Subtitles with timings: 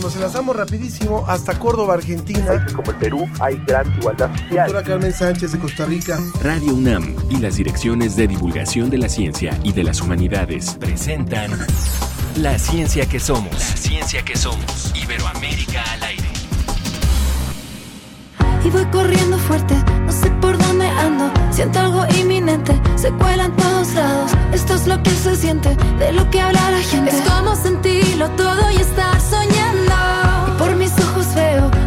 [0.00, 2.66] Nos enlazamos rapidísimo hasta Córdoba, Argentina.
[2.74, 4.66] como el Perú hay gran igualdad social.
[4.66, 6.18] Doctora Carmen Sánchez de Costa Rica.
[6.42, 11.50] Radio UNAM y las direcciones de divulgación de la ciencia y de las humanidades presentan
[12.36, 13.52] La ciencia que somos.
[13.52, 14.92] La ciencia que somos.
[14.94, 16.28] Iberoamérica al aire.
[18.64, 19.74] Y voy corriendo fuerte,
[20.06, 21.30] no sé por dónde ando.
[21.50, 24.30] Siento algo inminente, se cuela en todos lados.
[24.52, 27.10] Esto es lo que se siente, de lo que habla la gente.
[27.10, 29.61] Es como sentirlo todo y estar soñando.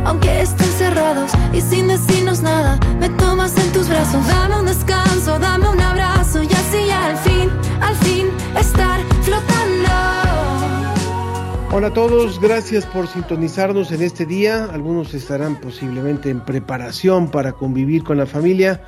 [0.05, 4.25] Aunque estén cerrados y sin decirnos nada, me tomas en tus brazos.
[4.27, 7.49] Dame un descanso, dame un abrazo y así al fin,
[7.81, 9.55] al fin estar flotando.
[11.71, 14.65] Hola a todos, gracias por sintonizarnos en este día.
[14.71, 18.81] Algunos estarán posiblemente en preparación para convivir con la familia,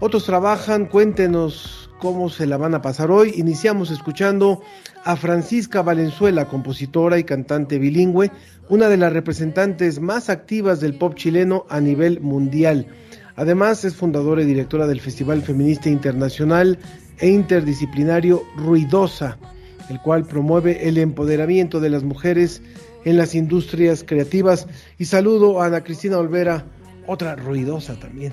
[0.00, 0.86] otros trabajan.
[0.86, 3.32] Cuéntenos cómo se la van a pasar hoy.
[3.36, 4.60] Iniciamos escuchando
[5.04, 8.32] a Francisca Valenzuela, compositora y cantante bilingüe,
[8.68, 12.88] una de las representantes más activas del pop chileno a nivel mundial.
[13.36, 16.76] Además es fundadora y directora del Festival Feminista Internacional
[17.18, 19.38] e Interdisciplinario Ruidosa
[19.88, 22.62] el cual promueve el empoderamiento de las mujeres
[23.04, 24.66] en las industrias creativas.
[24.98, 26.64] Y saludo a Ana Cristina Olvera,
[27.06, 28.32] otra ruidosa también.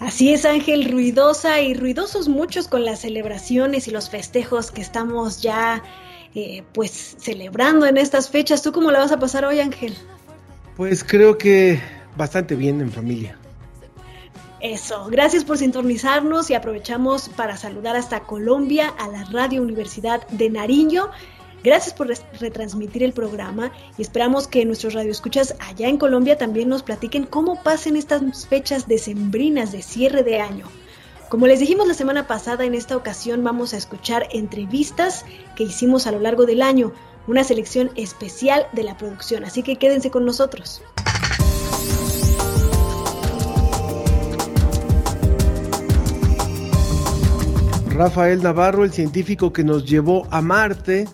[0.00, 5.42] Así es, Ángel, ruidosa y ruidosos muchos con las celebraciones y los festejos que estamos
[5.42, 5.82] ya
[6.34, 8.62] eh, pues celebrando en estas fechas.
[8.62, 9.96] ¿Tú cómo la vas a pasar hoy, Ángel?
[10.76, 11.80] Pues creo que
[12.16, 13.36] bastante bien en familia.
[14.60, 20.50] Eso, gracias por sintonizarnos y aprovechamos para saludar hasta Colombia a la Radio Universidad de
[20.50, 21.10] Nariño.
[21.64, 22.08] Gracias por
[22.40, 27.62] retransmitir el programa y esperamos que nuestros radioescuchas allá en Colombia también nos platiquen cómo
[27.62, 30.66] pasen estas fechas decembrinas de cierre de año.
[31.28, 36.06] Como les dijimos la semana pasada, en esta ocasión vamos a escuchar entrevistas que hicimos
[36.06, 36.92] a lo largo del año,
[37.26, 40.80] una selección especial de la producción, así que quédense con nosotros.
[47.98, 51.08] Rafael Navarro, el científico que nos llevó a Marte.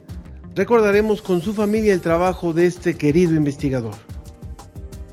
[0.54, 3.94] Recordaremos con su familia el trabajo de este querido investigador.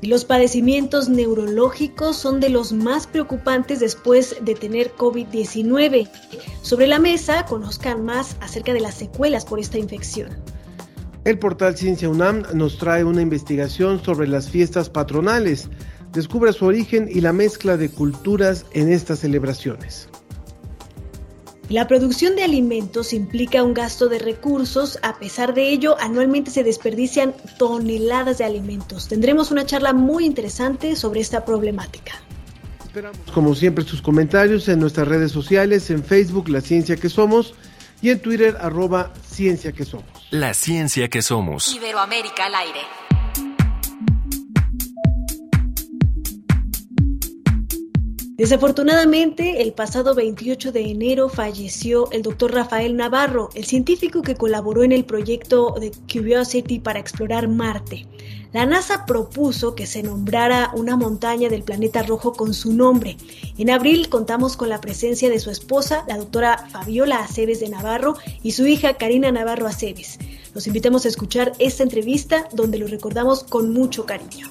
[0.00, 6.08] Los padecimientos neurológicos son de los más preocupantes después de tener COVID-19.
[6.62, 10.30] Sobre la mesa, conozcan más acerca de las secuelas por esta infección.
[11.24, 15.68] El portal Ciencia UNAM nos trae una investigación sobre las fiestas patronales.
[16.12, 20.08] Descubre su origen y la mezcla de culturas en estas celebraciones.
[21.68, 26.64] La producción de alimentos implica un gasto de recursos, a pesar de ello, anualmente se
[26.64, 29.08] desperdician toneladas de alimentos.
[29.08, 32.12] Tendremos una charla muy interesante sobre esta problemática.
[32.84, 37.54] Esperamos, como siempre, sus comentarios en nuestras redes sociales, en Facebook, La Ciencia que Somos,
[38.02, 40.26] y en Twitter, arroba Ciencia que Somos.
[40.30, 41.74] La Ciencia que Somos.
[41.74, 42.80] Iberoamérica al aire.
[48.34, 54.82] Desafortunadamente, el pasado 28 de enero falleció el doctor Rafael Navarro, el científico que colaboró
[54.82, 58.06] en el proyecto de Curiosity para explorar Marte.
[58.54, 63.18] La NASA propuso que se nombrara una montaña del planeta rojo con su nombre.
[63.58, 68.16] En abril contamos con la presencia de su esposa, la doctora Fabiola Aceves de Navarro,
[68.42, 70.18] y su hija Karina Navarro Aceves.
[70.54, 74.48] Los invitamos a escuchar esta entrevista donde lo recordamos con mucho cariño.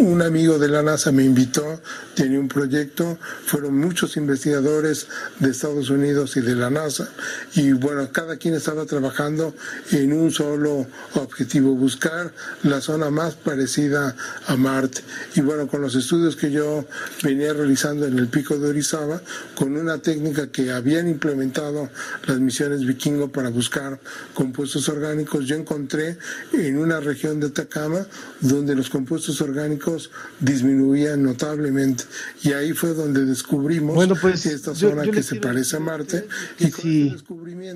[0.00, 1.80] Un amigo de la NASA me invitó,
[2.20, 5.08] tenía un proyecto, fueron muchos investigadores
[5.38, 7.08] de Estados Unidos y de la NASA,
[7.54, 9.54] y bueno, cada quien estaba trabajando
[9.92, 14.14] en un solo objetivo, buscar la zona más parecida
[14.46, 15.00] a Marte.
[15.34, 16.84] Y bueno, con los estudios que yo
[17.22, 19.22] venía realizando en el pico de Orizaba,
[19.54, 21.88] con una técnica que habían implementado
[22.26, 23.98] las misiones vikingo para buscar
[24.34, 26.18] compuestos orgánicos, yo encontré
[26.52, 28.06] en una región de Atacama
[28.40, 32.09] donde los compuestos orgánicos disminuían notablemente.
[32.42, 36.26] Y ahí fue donde descubrimos bueno, pues, esta zona que se parece a Marte.
[36.58, 37.16] Y si,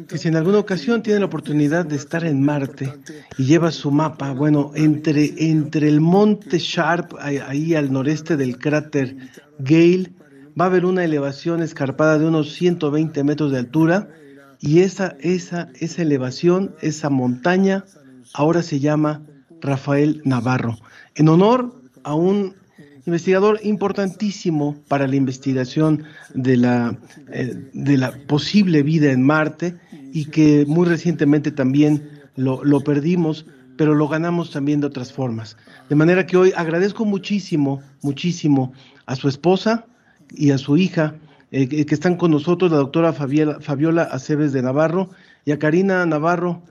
[0.09, 2.93] que si en alguna ocasión tiene la oportunidad de estar en Marte
[3.39, 9.17] y lleva su mapa, bueno, entre, entre el monte Sharp, ahí al noreste del cráter
[9.59, 10.13] Gale,
[10.59, 14.09] va a haber una elevación escarpada de unos 120 metros de altura
[14.61, 17.85] y esa, esa, esa elevación, esa montaña,
[18.33, 19.23] ahora se llama
[19.61, 20.79] Rafael Navarro,
[21.15, 22.55] en honor a un
[23.07, 26.05] investigador importantísimo para la investigación
[26.35, 26.97] de la,
[27.33, 29.77] eh, de la posible vida en Marte
[30.13, 33.47] y que muy recientemente también lo, lo, perdimos,
[33.77, 35.57] pero lo ganamos también de otras formas.
[35.89, 38.73] De manera que hoy agradezco muchísimo, muchísimo
[39.07, 39.87] a su esposa
[40.31, 41.15] y a su hija
[41.55, 45.11] que, están con nosotros, la doctora Fabiola, Fabiola Aceves de Navarro
[45.45, 46.63] y a Karina Navarro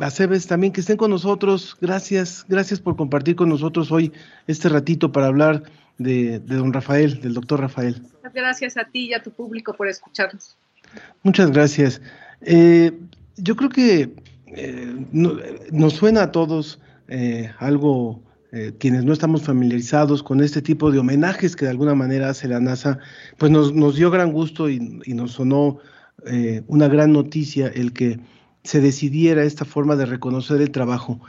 [0.00, 1.76] Aceves también que estén con nosotros.
[1.80, 4.12] Gracias, gracias por compartir con nosotros hoy
[4.46, 5.62] este ratito para hablar
[5.98, 8.02] de, don Rafael, del doctor Rafael.
[8.34, 10.56] Gracias a ti y a tu público por escucharnos.
[11.22, 12.00] Muchas gracias.
[12.42, 12.92] Eh,
[13.36, 14.14] yo creo que
[14.46, 18.22] eh, nos suena a todos eh, algo,
[18.78, 22.58] quienes no estamos familiarizados con este tipo de homenajes que de alguna manera hace la
[22.58, 22.98] NASA,
[23.36, 25.78] pues nos, nos dio gran gusto y, y nos sonó
[26.66, 28.18] una gran noticia el que
[28.66, 31.20] se decidiera esta forma de reconocer el trabajo.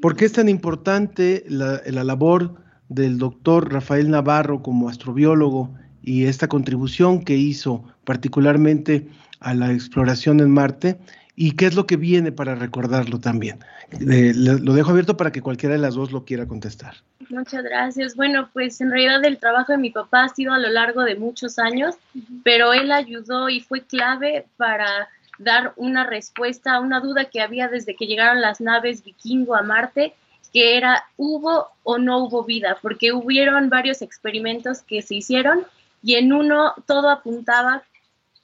[0.00, 2.56] ¿Por qué es tan importante la, labor
[2.88, 5.70] del doctor Rafael Navarro como astrobiólogo
[6.02, 9.06] y esta contribución que hizo particularmente
[9.38, 10.98] a la exploración en Marte?
[11.36, 13.60] ¿Y qué es lo que viene para recordarlo también?
[13.98, 16.94] lo dejo abierto para que cualquiera de las dos lo quiera contestar.
[17.28, 18.14] Muchas gracias.
[18.14, 21.16] Bueno, pues en realidad el trabajo de mi papá ha sido a lo largo de
[21.16, 21.96] muchos años,
[22.44, 25.08] pero él ayudó y fue clave para
[25.40, 29.62] dar una respuesta a una duda que había desde que llegaron las naves vikingo a
[29.62, 30.14] Marte,
[30.52, 35.66] que era hubo o no hubo vida, porque hubieron varios experimentos que se hicieron
[36.02, 37.82] y en uno todo apuntaba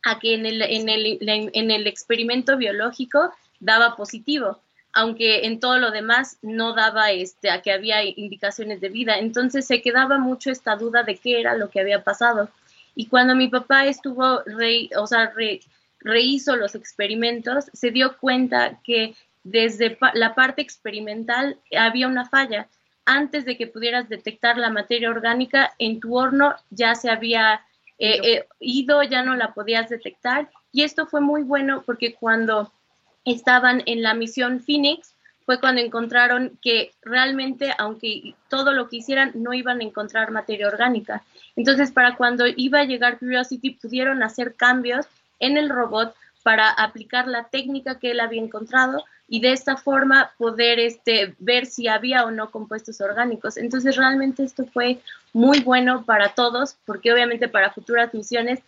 [0.04, 4.60] a que en el, en el, en el experimento biológico daba positivo,
[4.92, 9.18] aunque en todo lo demás no daba este, a que había indicaciones de vida.
[9.18, 12.48] Entonces se quedaba mucho esta duda de qué era lo que había pasado.
[12.94, 15.60] Y cuando mi papá estuvo, rey, o sea, re,
[16.00, 19.14] rehizo los experimentos, se dio cuenta que
[19.44, 22.68] desde la parte experimental había una falla.
[23.04, 27.62] Antes de que pudieras detectar la materia orgánica, en tu horno ya se había
[27.98, 30.50] eh, eh, ido, ya no la podías detectar.
[30.72, 32.72] Y esto fue muy bueno porque cuando
[33.24, 35.14] estaban en la misión Phoenix,
[35.46, 40.66] fue cuando encontraron que realmente, aunque todo lo que hicieran, no iban a encontrar materia
[40.66, 41.22] orgánica.
[41.54, 45.06] Entonces, para cuando iba a llegar Curiosity, pudieron hacer cambios
[45.38, 50.30] en el robot para aplicar la técnica que él había encontrado y de esta forma
[50.38, 53.56] poder este, ver si había o no compuestos orgánicos.
[53.56, 55.00] Entonces realmente esto fue
[55.32, 58.60] muy bueno para todos, porque obviamente para futuras misiones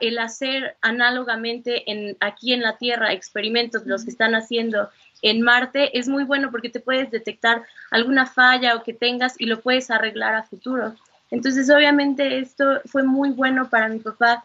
[0.00, 4.90] el hacer análogamente en, aquí en la Tierra experimentos, los que están haciendo
[5.22, 9.46] en Marte, es muy bueno porque te puedes detectar alguna falla o que tengas y
[9.46, 10.94] lo puedes arreglar a futuro.
[11.30, 14.44] Entonces obviamente esto fue muy bueno para mi papá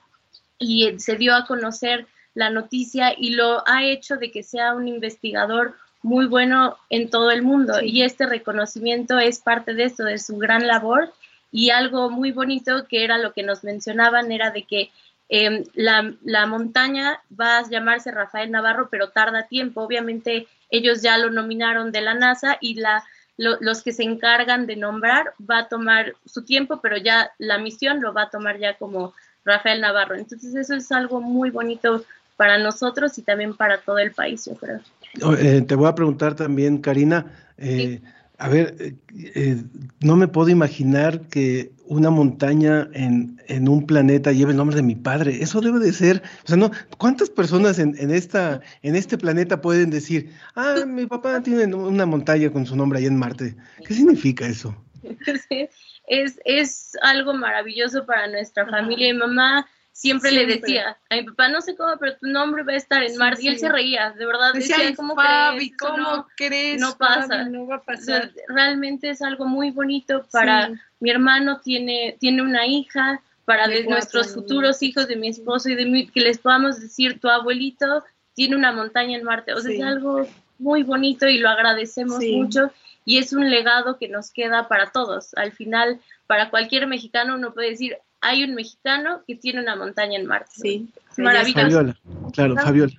[0.61, 2.05] y se dio a conocer
[2.35, 7.31] la noticia y lo ha hecho de que sea un investigador muy bueno en todo
[7.31, 7.81] el mundo.
[7.81, 11.11] Y este reconocimiento es parte de eso, de su gran labor.
[11.51, 14.91] Y algo muy bonito que era lo que nos mencionaban era de que
[15.29, 19.81] em, la, la, montaña va a llamarse Rafael Navarro, pero tarda tiempo.
[19.81, 23.03] Obviamente ellos ya lo nominaron de la NASA y la,
[23.37, 27.99] los que se encargan de nombrar va a tomar su tiempo, pero ya la misión
[28.01, 29.13] lo va a tomar ya como
[29.45, 30.15] Rafael Navarro.
[30.15, 32.03] Entonces eso es algo muy bonito
[32.37, 34.79] para nosotros y también para todo el país, yo creo.
[35.21, 38.01] Oh, eh, te voy a preguntar también, Karina, eh,
[38.37, 39.63] a ver, eh,
[39.99, 44.81] no me puedo imaginar que una montaña en, en, un planeta lleve el nombre de
[44.81, 45.43] mi padre.
[45.43, 49.61] Eso debe de ser, o sea, no, ¿cuántas personas en, en, esta, en este planeta
[49.61, 53.55] pueden decir, ah, mi papá tiene una montaña con su nombre ahí en Marte?
[53.85, 54.75] ¿Qué significa eso?
[55.49, 55.67] Sí
[56.11, 59.07] es, es algo maravilloso para nuestra familia.
[59.07, 62.73] y mamá siempre, le decía a mi papá, no sé cómo, pero tu nombre va
[62.73, 63.43] a estar en Marte.
[63.43, 64.53] Y él se reía, de verdad.
[64.53, 65.71] Decía, ¿cómo crees?
[65.79, 66.81] ¿cómo no, crees?
[66.81, 67.45] No pasa.
[67.45, 68.31] no va a pasar.
[68.49, 74.83] realmente es algo muy bonito para mi hermano, tiene, tiene una hija, para nuestros futuros
[74.83, 78.03] hijos, de mi esposo y de mí, que les podamos decir, tu abuelito
[78.33, 79.53] tiene una montaña en Marte.
[79.53, 80.27] O sea, es algo
[80.59, 82.71] muy bonito y lo agradecemos mucho
[83.05, 85.33] y es un legado que nos queda para todos.
[85.35, 90.19] Al final, para cualquier mexicano uno puede decir, hay un mexicano que tiene una montaña
[90.19, 90.51] en Marte.
[90.53, 91.61] Sí, maravilloso.
[91.61, 91.97] Fabiola,
[92.33, 92.93] claro, Fabiola.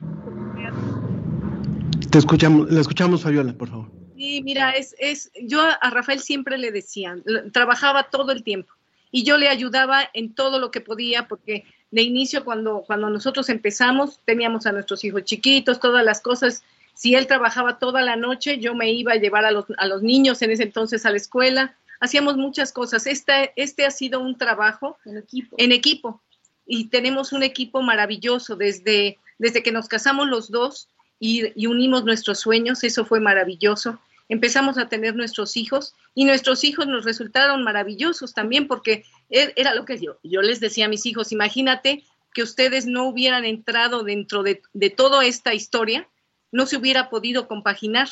[2.10, 3.90] Te escuchamos, la escuchamos, Fabiola, por favor.
[4.16, 7.16] Sí, mira, es, es, yo a Rafael siempre le decía,
[7.52, 8.72] trabajaba todo el tiempo
[9.10, 13.48] y yo le ayudaba en todo lo que podía porque de inicio cuando, cuando nosotros
[13.48, 16.64] empezamos teníamos a nuestros hijos chiquitos, todas las cosas
[16.94, 20.02] si él trabajaba toda la noche, yo me iba a llevar a los, a los
[20.02, 21.76] niños en ese entonces a la escuela.
[22.00, 23.06] Hacíamos muchas cosas.
[23.06, 25.56] Este, este ha sido un trabajo en equipo.
[25.58, 26.20] en equipo.
[26.66, 32.04] Y tenemos un equipo maravilloso desde, desde que nos casamos los dos y, y unimos
[32.04, 32.84] nuestros sueños.
[32.84, 33.98] Eso fue maravilloso
[34.32, 39.74] empezamos a tener nuestros hijos y nuestros hijos nos resultaron maravillosos también porque e, era
[39.74, 44.04] lo que yo, yo les decía a mis hijos, imagínate que ustedes no hubieran entrado
[44.04, 46.08] dentro de, de toda esta historia
[46.52, 48.08] no se hubiera podido compaginar.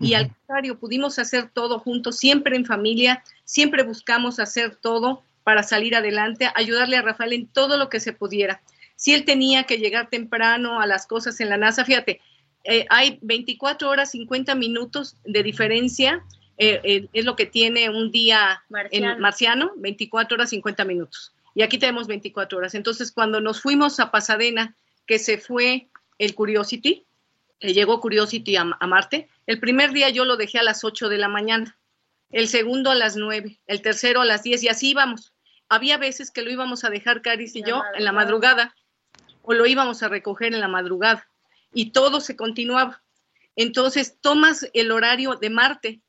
[0.00, 5.62] Y al contrario, pudimos hacer todo juntos, siempre en familia, siempre buscamos hacer todo para
[5.62, 8.60] salir adelante, ayudarle a Rafael en todo lo que se pudiera.
[8.96, 12.20] Si él tenía que llegar temprano a las cosas en la NASA, fíjate,
[12.64, 16.24] eh, hay 24 horas 50 minutos de diferencia,
[16.56, 19.12] eh, eh, es lo que tiene un día marciano.
[19.12, 21.32] En marciano, 24 horas 50 minutos.
[21.54, 22.74] Y aquí tenemos 24 horas.
[22.74, 24.74] Entonces, cuando nos fuimos a Pasadena,
[25.06, 25.88] que se fue
[26.18, 27.04] el Curiosity,
[27.60, 31.18] llegó Curiosity a, a Marte, el primer día yo lo dejé a las 8 de
[31.18, 31.78] la mañana,
[32.30, 35.32] el segundo a las 9, el tercero a las 10 y así íbamos.
[35.68, 38.74] Había veces que lo íbamos a dejar Caris y yo en la madrugada
[39.42, 41.28] o lo íbamos a recoger en la madrugada
[41.72, 43.02] y todo se continuaba.
[43.56, 46.00] Entonces tomas el horario de Marte,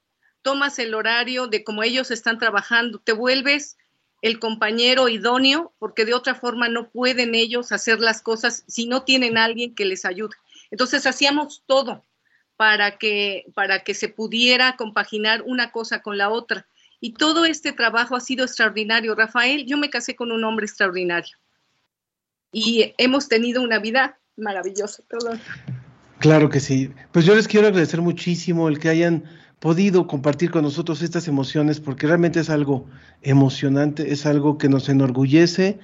[0.41, 3.77] tomas el horario de cómo ellos están trabajando, te vuelves
[4.21, 9.03] el compañero idóneo, porque de otra forma no pueden ellos hacer las cosas si no
[9.03, 10.35] tienen alguien que les ayude.
[10.75, 12.03] Entonces hacíamos todo
[12.57, 16.67] para que, para que se pudiera compaginar una cosa con la otra.
[16.99, 19.15] Y todo este trabajo ha sido extraordinario.
[19.15, 21.37] Rafael, yo me casé con un hombre extraordinario
[22.51, 25.01] y hemos tenido una vida maravillosa.
[26.19, 26.91] Claro que sí.
[27.13, 29.23] Pues yo les quiero agradecer muchísimo el que hayan
[29.61, 32.85] podido compartir con nosotros estas emociones, porque realmente es algo
[33.21, 35.79] emocionante, es algo que nos enorgullece,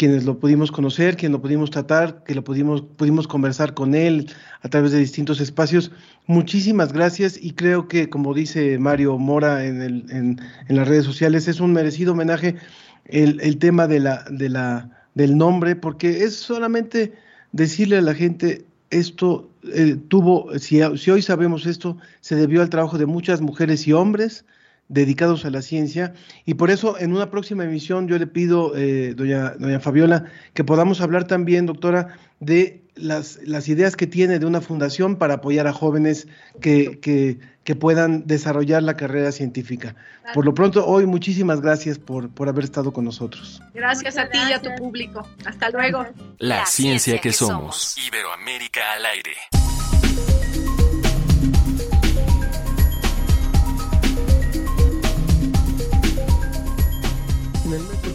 [0.00, 4.30] quienes lo pudimos conocer, quienes lo pudimos tratar, que lo pudimos, pudimos conversar con él
[4.62, 5.92] a través de distintos espacios.
[6.26, 10.40] Muchísimas gracias y creo que, como dice Mario Mora en, el, en,
[10.74, 12.56] las redes sociales, es un merecido homenaje
[13.04, 17.12] el, el tema de la, de la del nombre, porque es solamente
[17.52, 22.70] decirle a la gente, esto eh, tuvo, si, si, hoy sabemos esto, se debió al
[22.70, 24.46] trabajo de muchas mujeres y hombres
[24.90, 26.12] dedicados a la ciencia,
[26.44, 30.64] y por eso en una próxima emisión yo le pido, eh, doña, doña Fabiola, que
[30.64, 35.66] podamos hablar también, doctora, de las, las ideas que tiene de una fundación para apoyar
[35.66, 36.26] a jóvenes
[36.60, 39.94] que, que, que puedan desarrollar la carrera científica.
[40.34, 43.62] Por lo pronto, hoy muchísimas gracias por, por haber estado con nosotros.
[43.72, 45.26] Gracias a ti y a tu público.
[45.44, 46.06] Hasta luego.
[46.38, 47.96] La, ciencia, que, somos.
[47.98, 49.36] Iberoamérica al aire.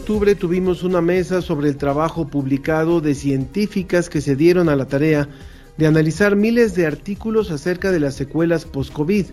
[0.06, 4.86] Octubre tuvimos una mesa sobre el trabajo publicado de científicas que se dieron a la
[4.86, 5.28] tarea
[5.78, 9.26] de analizar miles de artículos acerca de las secuelas post-COVID.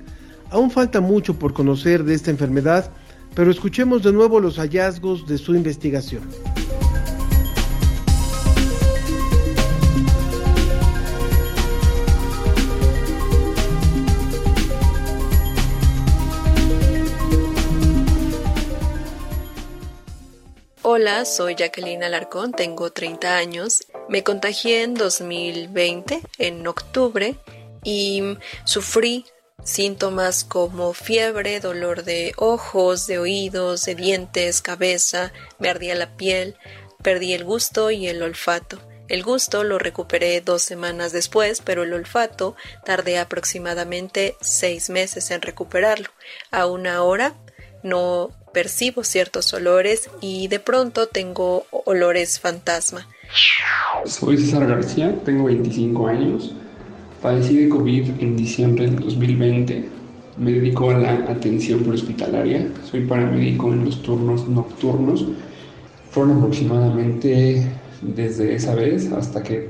[0.50, 2.90] Aún falta mucho por conocer de esta enfermedad,
[3.36, 6.24] pero escuchemos de nuevo los hallazgos de su investigación.
[20.96, 23.88] Hola, soy Jacqueline Alarcón, tengo 30 años.
[24.10, 27.36] Me contagié en 2020, en octubre,
[27.84, 28.22] y
[28.64, 29.26] sufrí
[29.64, 36.58] síntomas como fiebre, dolor de ojos, de oídos, de dientes, cabeza, me ardía la piel,
[37.02, 38.78] perdí el gusto y el olfato.
[39.08, 45.42] El gusto lo recuperé dos semanas después, pero el olfato tardé aproximadamente seis meses en
[45.42, 46.10] recuperarlo.
[46.52, 47.34] Aún ahora
[47.82, 53.08] no percibo ciertos olores y de pronto tengo olores fantasma.
[54.06, 56.54] Soy César García, tengo 25 años.
[57.22, 59.90] Padecí de COVID en diciembre del 2020.
[60.38, 62.68] Me dedico a la atención prehospitalaria.
[62.90, 65.26] Soy paramédico en los turnos nocturnos.
[66.12, 67.66] Fueron aproximadamente
[68.02, 69.70] desde esa vez hasta que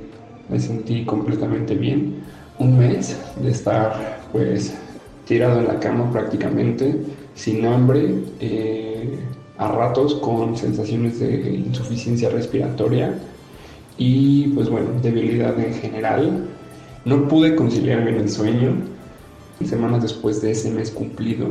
[0.49, 2.23] me sentí completamente bien.
[2.59, 4.73] Un mes de estar pues
[5.25, 6.95] tirado en la cama prácticamente
[7.35, 9.19] sin hambre, eh,
[9.57, 13.19] a ratos con sensaciones de insuficiencia respiratoria
[13.97, 16.47] y pues bueno, debilidad en general.
[17.05, 18.75] No pude conciliar bien el sueño.
[19.63, 21.47] Semanas después de ese mes cumplido,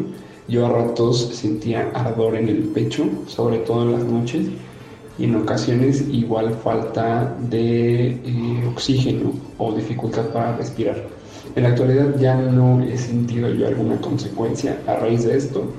[0.48, 4.46] yo a ratos sentía ardor en el pecho, sobre todo en las noches,
[5.18, 11.11] y en ocasiones igual falta de eh, oxígeno o dificultad para respirar.
[11.54, 15.74] En la actualidad ya no he sentido yo alguna consecuencia a raíz de esto.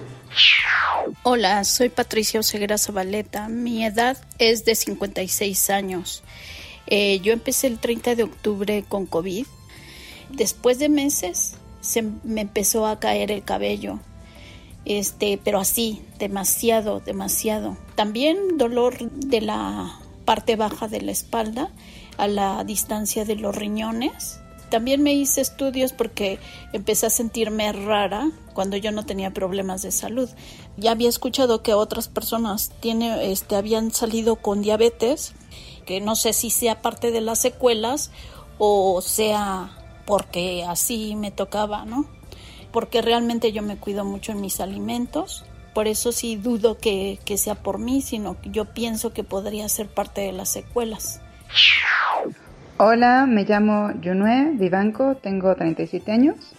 [1.24, 3.48] Hola, soy Patricia Oseguera Zabaleta.
[3.50, 6.24] Mi edad es de 56 años.
[6.86, 9.48] Eh, yo empecé el 30 de octubre con COVID.
[10.30, 14.00] Después de meses se me empezó a caer el cabello.
[14.86, 17.78] Este, pero así, demasiado, demasiado.
[17.96, 21.72] También dolor de la parte baja de la espalda
[22.18, 24.40] a la distancia de los riñones
[24.74, 26.40] también me hice estudios porque
[26.72, 30.28] empecé a sentirme rara cuando yo no tenía problemas de salud.
[30.78, 35.36] Ya había escuchado que otras personas tiene, este, habían salido con diabetes,
[35.86, 38.10] que no sé si sea parte de las secuelas
[38.58, 39.78] o sea
[40.08, 42.08] porque así me tocaba, ¿no?
[42.72, 47.38] Porque realmente yo me cuido mucho en mis alimentos por eso sí dudo que, que
[47.38, 51.22] sea por mí, sino que yo pienso que podría ser parte de las secuelas.
[52.78, 56.56] Hola, me llamo Junue Vivanco, tengo 37 años.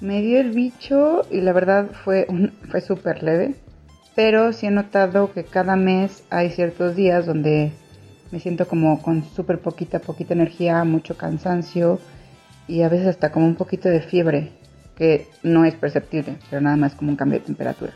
[0.00, 2.26] Me dio el bicho y la verdad fue,
[2.68, 3.54] fue súper leve,
[4.16, 7.70] pero sí he notado que cada mes hay ciertos días donde
[8.32, 12.00] me siento como con súper poquita, poquita energía, mucho cansancio
[12.66, 14.50] y a veces hasta como un poquito de fiebre,
[14.96, 17.92] que no es perceptible, pero nada más como un cambio de temperatura.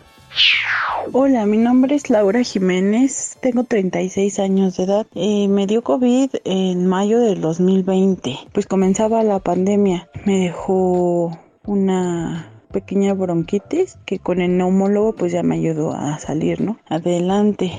[1.12, 5.06] Hola, mi nombre es Laura Jiménez, tengo 36 años de edad.
[5.14, 10.08] Eh, me dio COVID en mayo del 2020, pues comenzaba la pandemia.
[10.24, 16.60] Me dejó una pequeña bronquitis que con el neumólogo pues ya me ayudó a salir,
[16.60, 16.78] ¿no?
[16.88, 17.72] Adelante.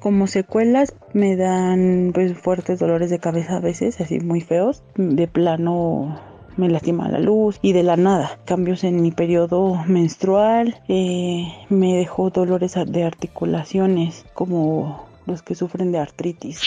[0.00, 4.82] Como secuelas me dan pues fuertes dolores de cabeza a veces, así muy feos.
[4.96, 6.18] De plano
[6.58, 8.38] me lastima la luz y de la nada.
[8.44, 15.92] Cambios en mi periodo menstrual, eh, me dejó dolores de articulaciones como los que sufren
[15.92, 16.60] de artritis.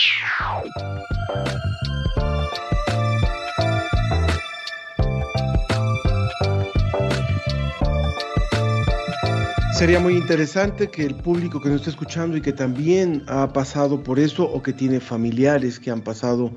[9.73, 14.03] Sería muy interesante que el público que nos está escuchando y que también ha pasado
[14.03, 16.51] por eso o que tiene familiares que han pasado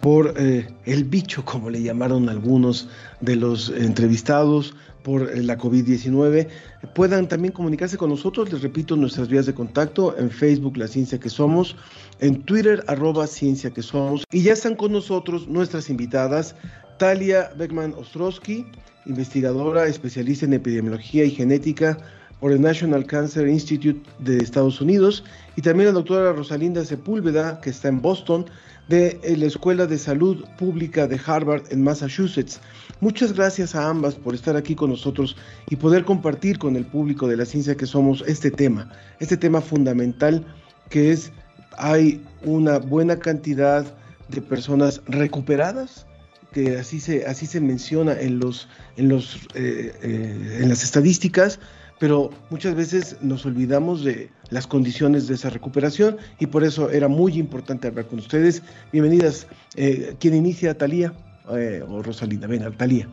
[0.00, 2.88] por eh, el bicho, como le llamaron algunos
[3.20, 4.74] de los entrevistados,
[5.06, 6.48] por eh, la COVID-19,
[6.96, 8.52] puedan también comunicarse con nosotros.
[8.52, 11.76] Les repito nuestras vías de contacto en Facebook, La Ciencia que Somos,
[12.18, 14.24] en Twitter, arroba Ciencia que Somos.
[14.32, 16.56] Y ya están con nosotros nuestras invitadas,
[16.98, 18.66] Talia Beckman Ostrowski,
[19.06, 21.98] investigadora, especialista en epidemiología y genética
[22.40, 25.22] por el National Cancer Institute de Estados Unidos,
[25.54, 28.46] y también la doctora Rosalinda Sepúlveda, que está en Boston,
[28.88, 32.60] de la Escuela de Salud Pública de Harvard en Massachusetts.
[33.00, 35.36] Muchas gracias a ambas por estar aquí con nosotros
[35.68, 39.60] y poder compartir con el público de la ciencia que somos este tema, este tema
[39.60, 40.46] fundamental
[40.88, 41.32] que es,
[41.76, 43.84] hay una buena cantidad
[44.28, 46.06] de personas recuperadas,
[46.52, 51.58] que así se, así se menciona en, los, en, los, eh, eh, en las estadísticas,
[51.98, 57.08] pero muchas veces nos olvidamos de las condiciones de esa recuperación y por eso era
[57.08, 58.62] muy importante hablar con ustedes.
[58.92, 59.46] Bienvenidas.
[59.76, 61.12] Eh, ¿Quién inicia, Talía
[61.56, 62.46] eh, o Rosalinda?
[62.46, 63.08] Venga, Talía.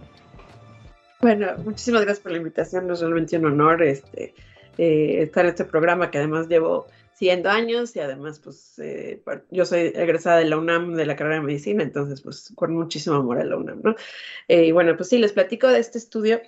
[1.21, 2.91] Bueno, muchísimas gracias por la invitación.
[2.91, 4.33] Es realmente un honor este,
[4.77, 8.81] eh, estar en este programa que además llevo siguiendo años y además pues
[9.51, 13.17] yo soy egresada de la UNAM de la carrera de medicina, entonces pues con muchísimo
[13.17, 13.95] amor a la UNAM, ¿no?
[14.47, 16.41] y bueno, pues sí, les platico de este estudio.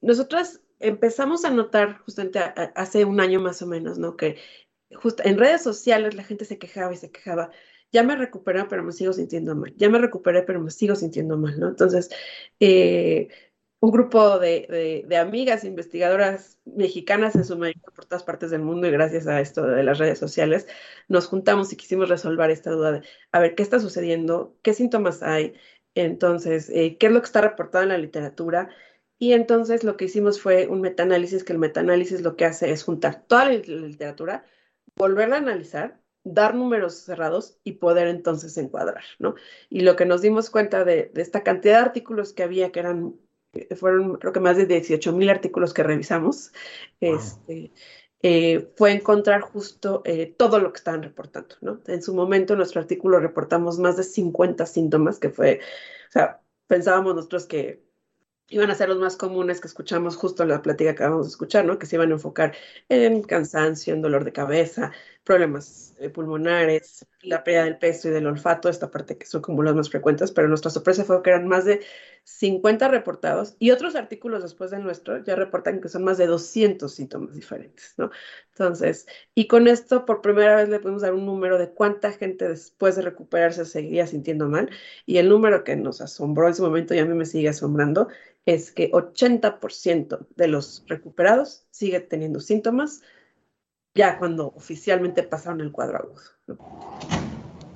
[0.00, 2.38] nosotras empezamos a notar justamente
[2.74, 4.16] hace un año más o menos, ¿no?
[4.16, 4.36] Que
[4.94, 7.50] justo en redes sociales la gente se quejaba y se quejaba.
[7.92, 9.74] Ya me recuperé, pero me sigo sintiendo mal.
[9.76, 11.68] Ya me recuperé, pero me sigo sintiendo mal, ¿no?
[11.68, 12.10] Entonces,
[12.60, 13.28] eh,
[13.84, 18.90] un grupo de, amigas investigadoras mexicanas en su mayoría por todas partes del mundo y
[18.90, 20.66] gracias a esto de las redes sociales,
[21.08, 24.56] nos juntamos y quisimos resolver esta duda de, a ver, ¿qué está sucediendo?
[24.62, 25.54] ¿Qué síntomas hay?
[25.94, 28.70] Entonces, eh, ¿qué es lo que está reportado en la literatura?
[29.18, 32.84] Y entonces lo que hicimos fue un metaanálisis, que el metaanálisis lo que hace es
[32.84, 34.44] juntar toda la literatura,
[34.96, 39.34] volverla a analizar, dar números cerrados y poder entonces encuadrar, ¿no?
[39.68, 43.14] Y lo que nos dimos cuenta de, esta cantidad de artículos que había, que eran,
[43.52, 46.52] eh, fueron creo que más de 18 mil artículos que revisamos,
[47.00, 47.72] este,
[48.22, 51.80] eh, fue encontrar justo eh, todo lo que estaban reportando, ¿no?
[51.86, 55.60] En su momento, en nuestro artículo reportamos más de 50 síntomas, que fue,
[56.08, 57.83] o sea, pensábamos nosotros que
[58.48, 61.30] iban a ser los más comunes que escuchamos justo en la plática que acabamos de
[61.30, 61.78] escuchar, ¿no?
[61.78, 62.54] Que se iban a enfocar
[62.88, 64.92] en cansancio, en dolor de cabeza,
[65.24, 69.62] problemas eh, pulmonares, la pérdida del peso y del olfato, esta parte que son como
[69.62, 71.80] las más frecuentes, pero nuestra sorpresa fue que eran más de
[72.24, 76.92] 50 reportados y otros artículos después del nuestro ya reportan que son más de 200
[76.92, 78.10] síntomas diferentes, ¿no?
[78.50, 82.46] Entonces, y con esto por primera vez le podemos dar un número de cuánta gente
[82.46, 84.70] después de recuperarse seguía sintiendo mal
[85.06, 88.08] y el número que nos asombró en su momento y a mí me sigue asombrando
[88.46, 93.02] es que 80% de los recuperados sigue teniendo síntomas
[93.94, 96.58] ya cuando oficialmente pasaron el cuadro agudo.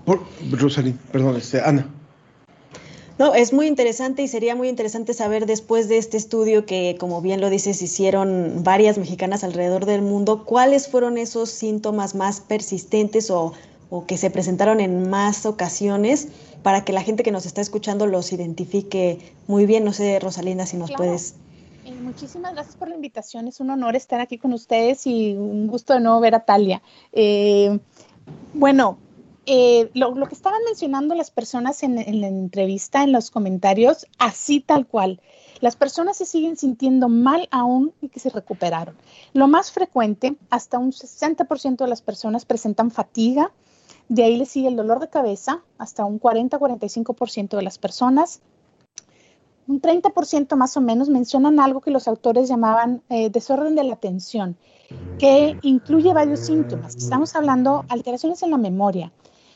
[0.05, 0.23] Por,
[1.13, 1.87] perdón, este, Ana.
[3.19, 7.21] No, es muy interesante y sería muy interesante saber después de este estudio que, como
[7.21, 13.31] bien lo dices, hicieron varias mexicanas alrededor del mundo, cuáles fueron esos síntomas más persistentes
[13.31, 13.55] o,
[13.91, 16.29] o que se presentaron en más ocasiones
[16.63, 19.85] para que la gente que nos está escuchando los identifique muy bien.
[19.85, 21.35] No sé, Rosalinda, si nos puedes
[21.89, 23.49] eh, muchísimas gracias por la invitación.
[23.49, 26.83] Es un honor estar aquí con ustedes y un gusto de nuevo ver a Talia.
[27.13, 27.79] Eh,
[28.53, 28.99] bueno,
[29.47, 34.61] eh, lo, que estaban mencionando las personas en, en, la entrevista, en los comentarios, así
[34.61, 35.21] tal cual.
[35.61, 38.95] Las personas se siguen sintiendo mal aún y que se recuperaron.
[39.33, 43.51] Lo más frecuente, hasta un 60% de las personas presentan fatiga,
[44.09, 48.41] de ahí le sigue el dolor de cabeza, hasta un 40-45% de las personas.
[49.69, 53.93] Un 30% más o menos mencionan algo que los autores llamaban eh, desorden de la
[53.93, 54.57] atención,
[55.19, 56.97] que incluye varios síntomas.
[56.97, 59.13] Estamos hablando alteraciones en la memoria,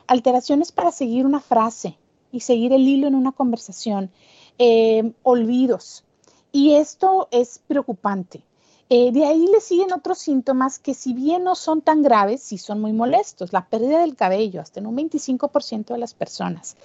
[0.06, 1.96] alteraciones para seguir una frase
[2.30, 4.10] y seguir el hilo en una conversación,
[4.58, 6.04] eh, olvidos.
[6.52, 8.44] Y esto es preocupante.
[8.90, 12.58] Eh, de ahí le siguen otros síntomas que si bien no son tan graves, sí
[12.58, 13.54] son muy molestos.
[13.54, 16.76] La pérdida del cabello, hasta en un 25% de las personas.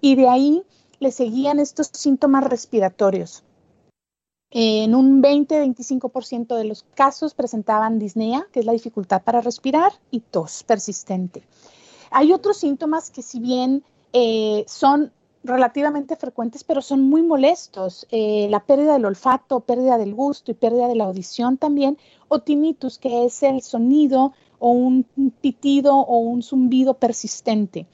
[0.00, 0.62] Y de ahí
[1.00, 3.42] le seguían estos síntomas respiratorios.
[4.52, 10.20] En un 20-25% de los casos presentaban disnea, que es la dificultad para respirar, y
[10.20, 11.42] tos persistente.
[12.10, 13.82] Hay otros síntomas que si bien
[14.12, 18.06] eh, son relativamente frecuentes, pero son muy molestos.
[18.10, 21.96] Eh, la pérdida del olfato, pérdida del gusto y pérdida de la audición también,
[22.28, 25.04] o tinnitus, que es el sonido o un
[25.40, 27.86] pitido o un zumbido persistente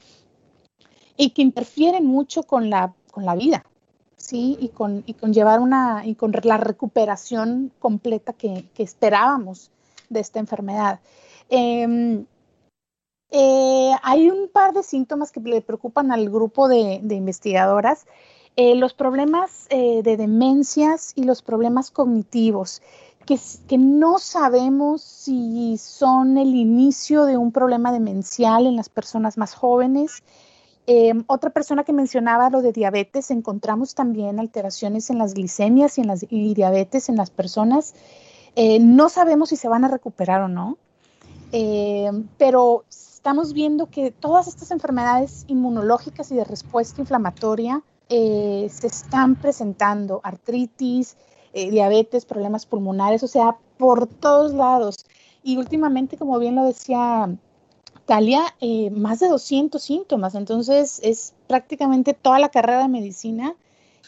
[1.17, 3.65] y que interfieren mucho con la, con la vida,
[4.15, 4.59] ¿sí?
[4.61, 9.71] Y con, llevar una, y con la recuperación completa que, esperábamos
[10.07, 10.99] de esta enfermedad.
[11.49, 12.27] Em,
[13.31, 18.05] eh, hay un par de síntomas que le preocupan al grupo de, investigadoras.
[18.55, 22.83] Eh, los problemas eh, de demencias y los problemas cognitivos,
[23.25, 29.55] que, no sabemos si son el inicio de un problema demencial en las personas más
[29.55, 30.21] jóvenes.
[31.27, 36.07] Otra persona que mencionaba lo de diabetes, encontramos también alteraciones en las glicemias y en
[36.07, 37.93] las diabetes en las personas.
[38.55, 40.77] no sabemos si se van a recuperar o no,
[42.37, 49.35] pero estamos viendo que todas estas enfermedades inmunológicas y de respuesta inflamatoria eh, se están
[49.35, 51.17] presentando, artritis,
[51.51, 55.05] eh, diabetes, problemas pulmonares, o sea, por todos lados.
[55.43, 57.29] Y últimamente, como bien lo decía
[58.07, 63.53] Talia, eh, más de 200 síntomas, entonces es prácticamente toda la carrera de medicina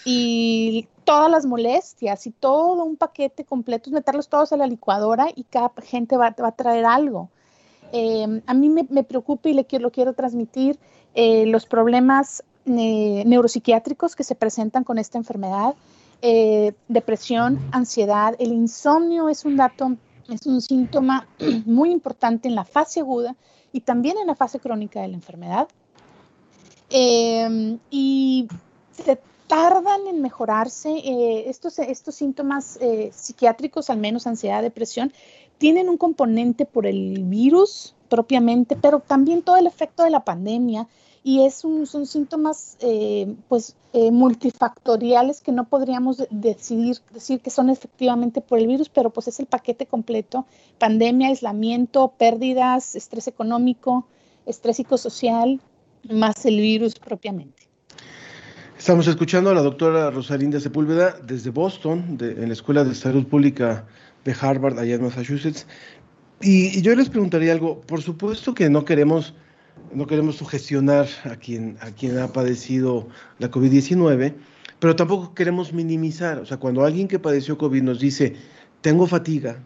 [0.05, 5.43] y todas las molestias y todo un paquete completo, meterlos todos a la licuadora y
[5.43, 7.29] cada gente va, va a traer algo.
[7.91, 10.79] Em, a mí me, preocupa y le quiero, lo quiero transmitir
[11.15, 15.73] eh, los problemas eh, neuropsiquiátricos que se presentan con esta enfermedad,
[16.21, 19.95] eh, depresión, ansiedad, el insomnio es un dato,
[20.29, 21.27] es un síntoma
[21.65, 23.35] muy importante en la fase aguda
[23.71, 25.67] y también en la fase crónica de la enfermedad.
[26.89, 28.47] Em, y
[28.91, 31.01] se tardan en mejorarse
[31.49, 32.79] estos, estos síntomas
[33.11, 35.11] psiquiátricos, al menos ansiedad, depresión,
[35.57, 40.87] tienen un componente por el virus propiamente, pero también todo el efecto de la pandemia
[41.29, 47.51] y es un, son síntomas eh, pues eh, multifactoriales que no podríamos decidir, decir que
[47.51, 50.47] son efectivamente por el virus, pero pues es el paquete completo,
[50.79, 54.07] pandemia, aislamiento, pérdidas, estrés económico,
[54.47, 55.61] estrés psicosocial,
[56.09, 57.69] más el virus propiamente.
[58.75, 63.85] Estamos escuchando a la doctora Rosalinda Sepúlveda desde Boston, en la Escuela de Salud Pública
[64.25, 65.67] de Harvard, allá en Massachusetts.
[66.41, 69.35] Y, yo les preguntaría algo, por supuesto que no queremos,
[69.93, 73.07] no queremos sugestionar a quien, a quien ha padecido
[73.39, 74.33] la COVID-19,
[74.79, 76.39] pero tampoco queremos minimizar.
[76.39, 78.35] O sea, cuando alguien que padeció COVID nos dice,
[78.81, 79.63] tengo fatiga,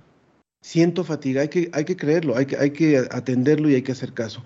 [0.61, 3.91] siento fatiga, hay que, hay que creerlo, hay que, hay que atenderlo y hay que
[3.91, 4.43] hacer caso.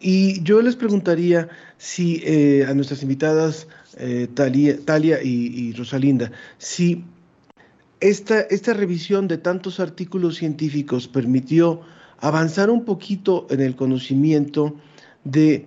[0.00, 1.48] Y yo les preguntaría
[1.78, 3.66] si eh, a nuestras invitadas,
[3.98, 7.04] eh, Talia, y, y Rosalinda, si
[8.00, 11.80] esta, esta revisión de tantos artículos científicos permitió
[12.18, 14.76] avanzar un poquito en el conocimiento
[15.26, 15.66] de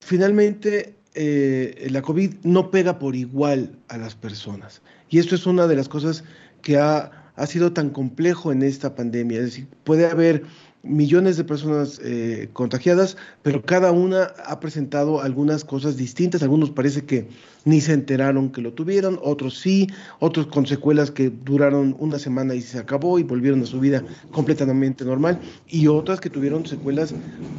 [0.00, 4.82] finalmente eh, la COVID no pega por igual a las personas.
[5.08, 6.24] Y esto es una de las cosas
[6.62, 9.38] que ha, ha sido tan complejo en esta pandemia.
[9.38, 10.42] Es decir, puede haber
[10.86, 16.42] millones de personas eh, contagiadas, pero cada una ha presentado algunas cosas distintas.
[16.42, 17.28] Algunos parece que
[17.64, 19.88] ni se enteraron que lo tuvieron, otros sí,
[20.20, 24.04] otros con secuelas que duraron una semana y se acabó y volvieron a su vida
[24.30, 27.12] completamente normal, y otras que tuvieron secuelas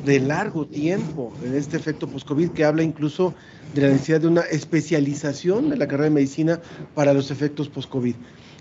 [0.06, 3.34] de largo tiempo en este efecto post-COVID que habla incluso
[3.76, 6.62] de la necesidad de una especialización de la carrera de medicina
[6.96, 8.16] para los efectos post-COVID.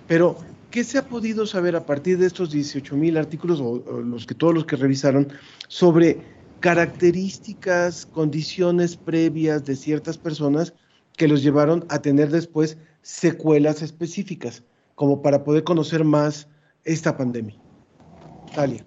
[0.08, 0.36] Pero
[0.76, 4.34] ¿Qué se ha podido saber a partir de estos 18 mil artículos, o, los que
[4.34, 5.32] todos los que revisaron,
[5.68, 6.20] sobre
[6.60, 10.74] características, condiciones previas de ciertas personas
[11.16, 16.46] que los llevaron a tener después secuelas específicas, como para poder conocer más
[16.84, 17.56] esta pandemia?
[18.54, 18.84] Talia.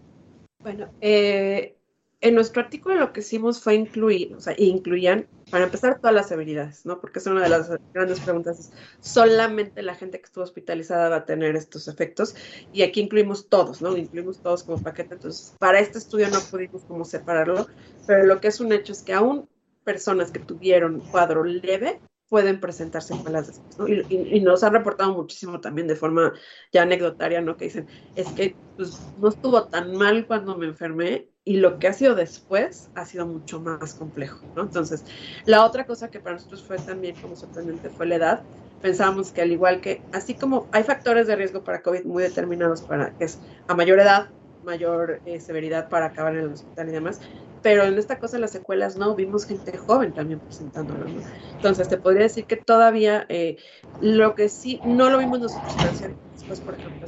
[0.61, 1.75] Bueno, eh,
[2.21, 6.27] en nuestro artículo lo que hicimos fue incluir, o sea, incluían, para empezar, todas las
[6.27, 6.99] severidades, ¿no?
[6.99, 11.15] Porque es una de las grandes preguntas, es, solamente la gente que estuvo hospitalizada va
[11.17, 12.35] a tener estos efectos,
[12.73, 13.95] y aquí incluimos todos, ¿no?
[13.95, 17.67] Incluimos todos como paquete, entonces, para este estudio no pudimos como separarlo,
[18.05, 19.47] pero lo que es un hecho es que aún
[19.85, 23.87] personas que tuvieron cuadro leve pueden presentarse secuelas después, ¿no?
[23.87, 26.33] Y, y, nos han reportado muchísimo también de forma
[26.71, 27.57] ya anecdotaria, ¿no?
[27.57, 31.87] Que dicen, es que pues, no estuvo tan mal cuando me enfermé y lo que
[31.87, 34.61] ha sido después ha sido mucho más complejo, ¿no?
[34.61, 35.03] Entonces,
[35.45, 38.43] la otra cosa que para nosotros fue también como sorprendente fue la edad.
[38.83, 42.83] Pensábamos que al igual que, así como hay factores de riesgo para COVID muy determinados
[42.83, 44.29] para que es a mayor edad,
[44.63, 47.19] mayor eh, severidad para acabar en el hospital y demás,
[47.63, 51.05] pero en esta cosa las secuelas no, vimos gente joven también presentándolo.
[51.05, 51.21] ¿no?
[51.55, 53.57] Entonces, te podría decir que todavía eh,
[53.99, 55.75] lo que sí, no lo vimos nosotros
[56.49, 57.07] después, por ejemplo,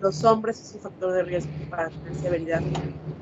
[0.00, 2.60] los hombres es un factor de riesgo para tener severidad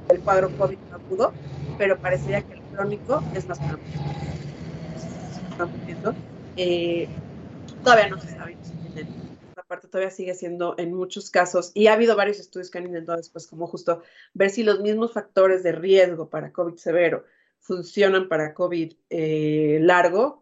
[0.09, 1.33] del cuadro COVID agudo,
[1.77, 3.79] pero parecería que el crónico es más para
[6.57, 7.09] eh,
[7.83, 8.57] todavía no se sabe
[9.68, 13.18] parte todavía sigue siendo en muchos casos, y ha habido varios estudios que han intentado
[13.18, 14.01] después como justo
[14.33, 17.25] ver si los mismos factores de riesgo para COVID severo
[17.59, 20.40] funcionan para COVID eh, largo.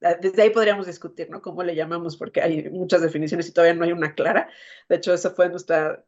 [0.00, 1.42] Desde ahí podríamos discutir, ¿no?
[1.42, 2.16] ¿Cómo le llamamos?
[2.16, 4.48] Porque hay muchas definiciones y todavía no hay una clara.
[4.88, 6.04] De hecho, eso fue nuestra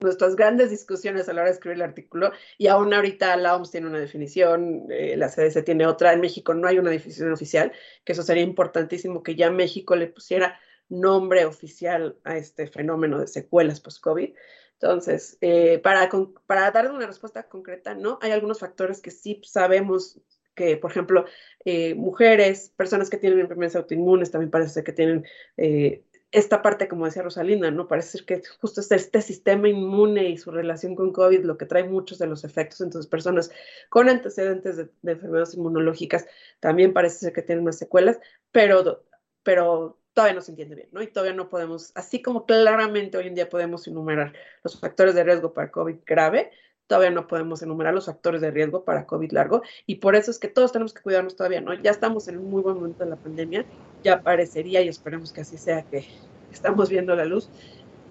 [0.00, 3.70] nuestras grandes discusiones a la hora de escribir el artículo y aún ahorita la OMS
[3.70, 7.72] tiene una definición, eh, la CDC tiene otra, en México no hay una definición oficial,
[8.04, 13.26] que eso sería importantísimo que ya México le pusiera nombre oficial a este fenómeno de
[13.26, 14.34] secuelas post-COVID.
[14.74, 16.10] Entonces, eh, para,
[16.46, 18.18] para dar una respuesta concreta, ¿no?
[18.20, 20.20] Hay algunos factores que sí sabemos
[20.54, 21.24] que, por ejemplo,
[21.64, 25.24] eh, mujeres, personas que tienen enfermedades autoinmunes, también parece que tienen
[25.56, 27.86] eh, esta parte, como decía Rosalinda, ¿no?
[27.86, 31.66] Parece ser que justo este, este sistema inmune y su relación con COVID lo que
[31.66, 32.80] trae muchos de los efectos.
[32.80, 33.52] Entonces, personas
[33.88, 36.26] con antecedentes de, de enfermedades inmunológicas
[36.58, 38.18] también parece ser que tienen más secuelas,
[38.50, 39.04] pero,
[39.44, 41.02] pero todavía no se entiende bien, ¿no?
[41.02, 45.24] Y todavía no podemos, así como claramente hoy en día podemos enumerar los factores de
[45.24, 46.50] riesgo para COVID grave,
[46.86, 50.38] todavía no podemos enumerar los factores de riesgo para COVID largo y por eso es
[50.38, 51.74] que todos tenemos que cuidarnos todavía, ¿no?
[51.74, 53.64] Ya estamos en un muy buen momento de la pandemia,
[54.02, 56.04] ya parecería y esperemos que así sea que
[56.52, 57.48] estamos viendo la luz.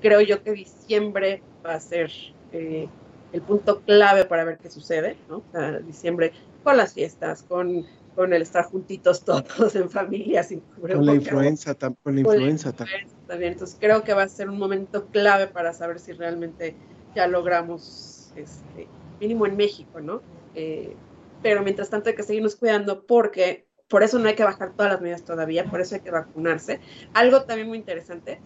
[0.01, 2.11] Creo yo que diciembre va a ser
[2.51, 2.87] eh,
[3.31, 5.43] el punto clave para ver qué sucede, ¿no?
[5.85, 6.33] diciembre
[6.63, 11.75] con las fiestas, con con el estar juntitos todos en familia sin Con la influenza,
[11.75, 13.53] con la influenza, también.
[13.53, 16.75] Entonces creo que va a ser un momento clave para saber si realmente
[17.15, 18.87] ya logramos, este,
[19.19, 20.21] mínimo en México, ¿no?
[20.53, 20.95] Eh,
[21.41, 24.93] pero mientras tanto hay que seguirnos cuidando porque por eso no hay que bajar todas
[24.93, 26.79] las medidas todavía, por eso hay que vacunarse.
[27.13, 28.41] Algo también muy interesante,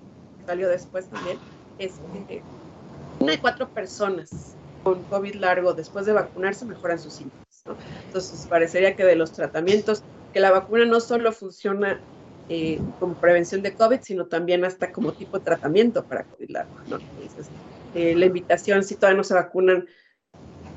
[0.45, 1.37] salió después también,
[1.77, 1.93] es
[2.27, 2.41] que
[3.19, 7.45] una de cuatro personas con COVID largo después de vacunarse mejoran sus síntomas.
[8.05, 11.99] Entonces, parecería que de los tratamientos, que la vacuna no solo funciona
[12.49, 16.71] eh, como prevención de COVID, sino también hasta como tipo de tratamiento para COVID largo,
[16.83, 17.49] Entonces,
[17.95, 19.85] eh, la invitación, si todavía no se vacunan,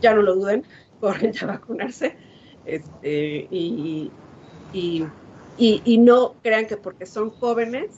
[0.01, 0.64] ya no lo duden,
[1.01, 2.16] corren ya a vacunarse,
[2.64, 4.11] este, y,
[4.73, 5.07] y,
[5.57, 7.90] y, no crean que porque son jóvenes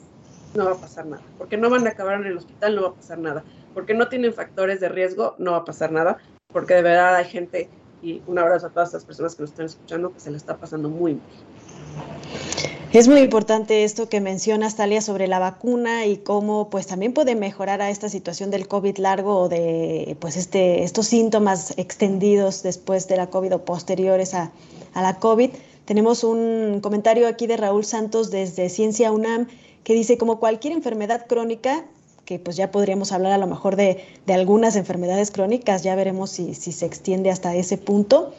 [0.55, 2.89] no va a pasar nada, porque no van a acabar en el hospital no va
[2.89, 6.75] a pasar nada, porque no tienen factores de riesgo no va a pasar nada, porque
[6.75, 7.69] de verdad hay gente
[8.01, 10.57] y un abrazo a todas las personas que nos están escuchando que se le está
[10.57, 12.72] pasando muy mal.
[12.93, 17.33] Es muy importante esto que mencionas, Talia, sobre la vacuna y cómo pues también puede
[17.33, 23.07] mejorar a esta situación del COVID largo o de pues este, estos síntomas extendidos después
[23.07, 24.51] de la COVID o posteriores a,
[24.93, 25.49] a la COVID.
[25.85, 29.47] Tenemos un comentario aquí de Raúl Santos desde Ciencia UNAM
[29.83, 31.85] que dice, como cualquier enfermedad crónica,
[32.25, 36.53] que pues ya podríamos hablar a lo mejor de, algunas enfermedades crónicas, ya veremos si,
[36.53, 38.35] se extiende hasta ese punto.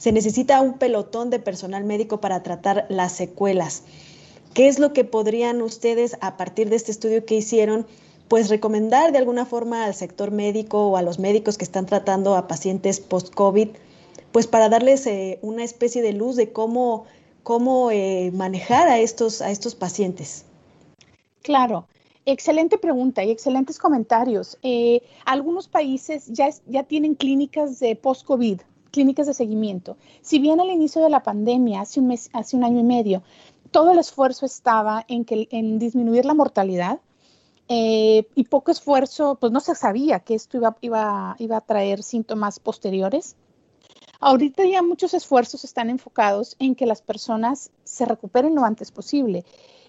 [0.00, 3.82] Se necesita un pelotón de personal médico para tratar las secuelas.
[4.54, 7.86] ¿Qué es lo que podrían ustedes, a partir de este estudio que hicieron,
[8.28, 12.34] pues recomendar de alguna forma al sector médico o a los médicos que están tratando
[12.34, 13.68] a pacientes post-COVID,
[14.32, 17.04] pues para darles eh, una especie de luz de cómo,
[17.42, 20.46] cómo eh, manejar a estos, a estos pacientes?
[21.42, 21.86] Claro,
[22.26, 24.58] Excelente pregunta y excelentes comentarios.
[24.62, 29.96] Eh, algunos países ya, ya tienen clínicas de post-COVID, clínicas de seguimiento.
[30.20, 33.22] Si bien al inicio de la pandemia, hace un, mes, hace un año y medio,
[33.70, 37.00] todo el esfuerzo estaba en, que, en disminuir la mortalidad
[37.68, 42.02] eh, y poco esfuerzo, pues no se sabía que esto iba, iba, iba a traer
[42.02, 43.36] síntomas posteriores.
[44.18, 49.44] Ahorita ya muchos esfuerzos están enfocados en que las personas se recuperen lo antes posible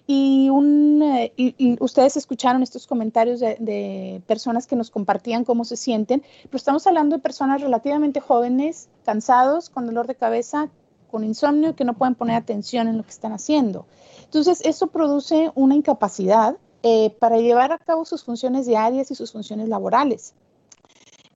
[0.08, 6.22] eh, y, ustedes escucharon estos comentarios de, de, personas que nos compartían cómo se sienten,
[6.44, 10.68] pero estamos hablando de personas relativamente jóvenes, cansados, con dolor de cabeza,
[11.10, 13.86] con insomnio, que no pueden poner atención en lo que están haciendo.
[14.24, 19.30] Entonces, eso produce una incapacidad eh, para llevar a cabo sus funciones diarias y sus
[19.30, 20.34] funciones laborales.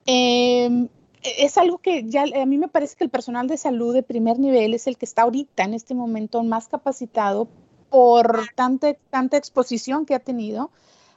[0.07, 0.88] Em,
[1.22, 4.38] es algo que ya a mí me parece que el personal de salud de primer
[4.38, 7.48] nivel es el que está ahorita en este momento más capacitado
[7.90, 10.70] por tanta, tanta exposición que ha tenido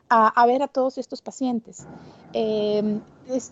[0.10, 1.86] a, ver a todos estos pacientes.
[2.34, 3.00] Em,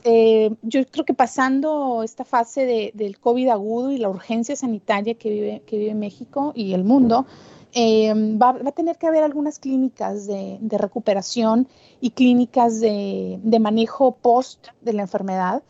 [0.03, 5.29] eh, yo creo que pasando esta fase del COVID agudo y la urgencia sanitaria que
[5.29, 7.27] vive, que vive México y el mundo,
[7.73, 11.67] em, va, a tener que haber algunas clínicas de, recuperación
[12.01, 15.61] y clínicas de, manejo post de la enfermedad.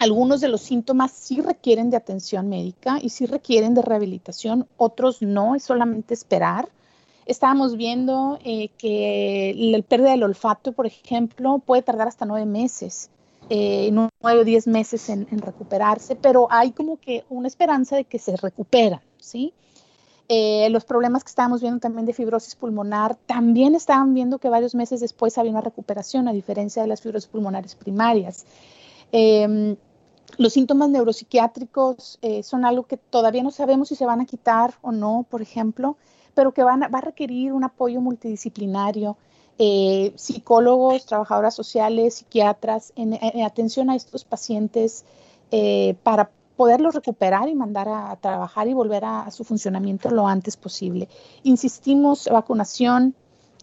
[0.00, 5.22] Algunos de los síntomas sí requieren de atención médica y sí requieren de rehabilitación, otros
[5.22, 6.68] no, es solamente esperar
[7.30, 13.08] estábamos viendo eh, que la pérdida del olfato, por ejemplo, puede tardar hasta nueve meses,
[13.48, 18.18] eh, nueve o diez meses en, recuperarse, pero hay como que una esperanza de que
[18.18, 19.54] se recupera, ¿sí?
[20.28, 24.74] Eh, los problemas que estábamos viendo también de fibrosis pulmonar, también estaban viendo que varios
[24.74, 28.44] meses después había una recuperación, a diferencia de las fibrosis pulmonares primarias.
[29.12, 29.76] Em,
[30.38, 34.74] los síntomas neuropsiquiátricos eh, son algo que todavía no sabemos si se van a quitar
[34.82, 35.96] o no, por ejemplo
[36.34, 39.16] pero que van va a requerir un apoyo multidisciplinario,
[39.58, 45.04] eh, psicólogos, trabajadoras sociales, psiquiatras, en, atención a estos pacientes
[45.50, 50.56] eh, para poderlos recuperar y mandar a, trabajar y volver a, su funcionamiento lo antes
[50.56, 51.08] posible.
[51.42, 53.14] Insistimos, vacunación.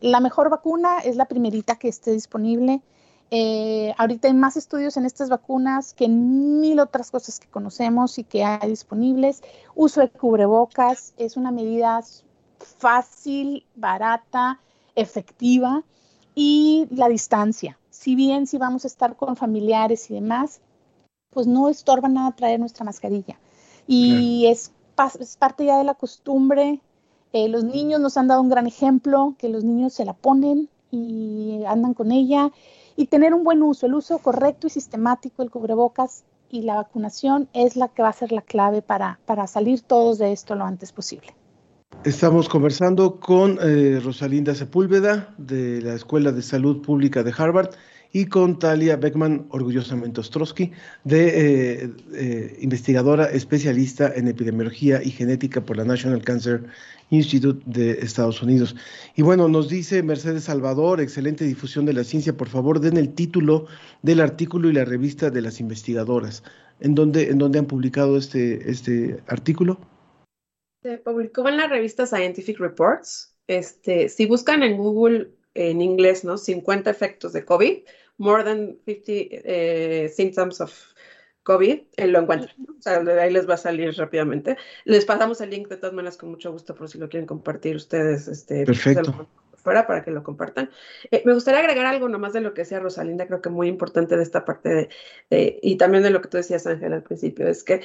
[0.01, 2.81] La mejor vacuna es la primerita que esté disponible.
[3.29, 8.17] Eh, ahorita hay más estudios en estas vacunas que en mil otras cosas que conocemos
[8.17, 9.41] y que hay disponibles.
[9.75, 12.01] Uso de cubrebocas es una medida
[12.59, 14.59] fácil, barata,
[14.95, 15.83] efectiva
[16.35, 17.77] y la distancia.
[17.89, 20.61] Si bien si vamos a estar con familiares y demás,
[21.31, 23.39] pues no estorba nada traer nuestra mascarilla.
[23.87, 26.81] Y es, parte ya de la costumbre.
[27.33, 30.69] Eh, los niños nos han dado un gran ejemplo, que los niños se la ponen
[30.91, 32.51] y andan con ella.
[32.97, 37.47] Y tener un buen uso, el uso correcto y sistemático del cubrebocas y la vacunación
[37.53, 40.65] es la que va a ser la clave para, para salir todos de esto lo
[40.65, 41.35] antes posible.
[42.03, 47.69] Estamos conversando con eh, Rosalinda Sepúlveda de la Escuela de Salud Pública de Harvard
[48.13, 50.71] y con Talia Beckman, orgullosamente Ostrowski,
[51.03, 51.27] de
[51.83, 56.63] eh, eh, investigadora especialista en epidemiología y genética por la National Cancer
[57.09, 58.75] Institute de Estados Unidos.
[59.15, 63.13] Y bueno, nos dice Mercedes Salvador, excelente difusión de la ciencia, por favor den el
[63.13, 63.67] título
[64.01, 66.43] del artículo y la revista de las investigadoras.
[66.79, 69.79] ¿En dónde, en dónde han publicado este, este artículo?
[70.83, 73.35] Se publicó en la revista Scientific Reports.
[73.47, 76.37] Este, si buscan en Google en inglés, ¿no?
[76.37, 77.79] 50 efectos de COVID,
[78.17, 80.73] more than 50 eh, symptoms of
[81.43, 82.53] COVID, eh, lo encuentran.
[82.77, 84.57] O sea, ahí les va a salir rápidamente.
[84.85, 87.75] Les pasamos el link de todas maneras con mucho gusto por si lo quieren compartir
[87.75, 88.27] ustedes.
[88.27, 89.27] Este, Perfecto.
[89.55, 90.69] Fuera para que lo compartan.
[91.11, 94.15] Eh, me gustaría agregar algo nomás de lo que decía Rosalinda, creo que muy importante
[94.15, 94.89] de esta parte
[95.29, 97.81] de, y también de lo que tú decías, Ángel, al principio, es que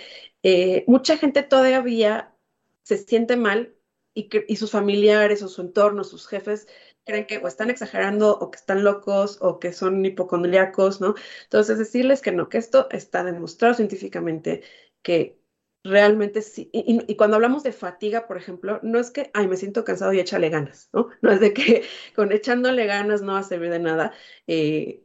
[0.87, 2.35] mucha gente todavía
[2.83, 3.75] se siente mal
[4.15, 6.69] y, y sus familiares o su entorno, sus jefes,
[7.05, 11.15] creen que o están exagerando o que están locos o que son hipocondriacos, ¿no?
[11.45, 14.63] Entonces, decirles que no, que esto está demostrado científicamente
[15.03, 15.43] que
[15.85, 16.71] realmente sí.
[16.73, 20.21] Y, cuando hablamos de fatiga, por ejemplo, no es que, ay, me siento cansado y
[20.21, 21.09] échale ganas, ¿no?
[21.23, 21.85] No es de que
[22.17, 24.13] con echándole ganas no va a servir de nada.
[24.47, 25.02] Eh,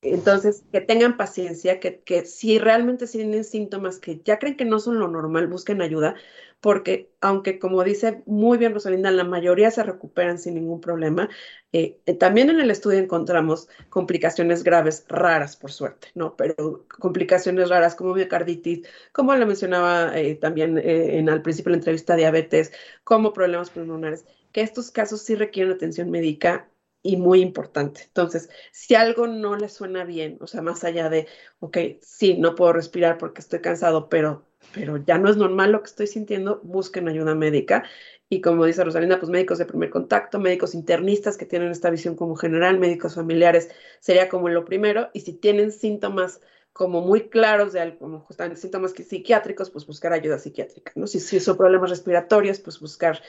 [0.00, 4.78] entonces, que tengan paciencia, que, que si realmente tienen síntomas que ya creen que no
[4.78, 6.14] son lo normal, busquen ayuda,
[6.60, 11.28] porque aunque como dice muy bien Rosalinda, la mayoría se recuperan sin ningún problema,
[11.72, 16.36] eh, eh, también en el estudio encontramos complicaciones graves, raras por suerte, ¿no?
[16.36, 21.80] Pero complicaciones raras como miocarditis, como lo mencionaba eh, también en al principio de la
[21.80, 22.72] entrevista, diabetes,
[23.04, 26.67] como problemas pulmonares, que estos casos sí requieren atención médica
[27.02, 28.02] y muy importante.
[28.06, 31.26] Entonces, si algo no le suena bien, o sea, más allá de,
[31.60, 35.82] ok, sí, no puedo respirar porque estoy cansado, pero, pero ya no es normal lo
[35.82, 37.84] que estoy sintiendo, busquen ayuda médica.
[38.28, 42.14] Y como dice Rosalina, pues médicos de primer contacto, médicos internistas que tienen esta visión
[42.14, 45.08] como general, médicos familiares, sería como lo primero.
[45.14, 46.40] Y si tienen síntomas
[46.72, 51.06] como muy claros de como justamente síntomas psiquiátricos, pues buscar ayuda psiquiátrica, ¿no?
[51.06, 53.20] Si, si son problemas respiratorios, pues buscar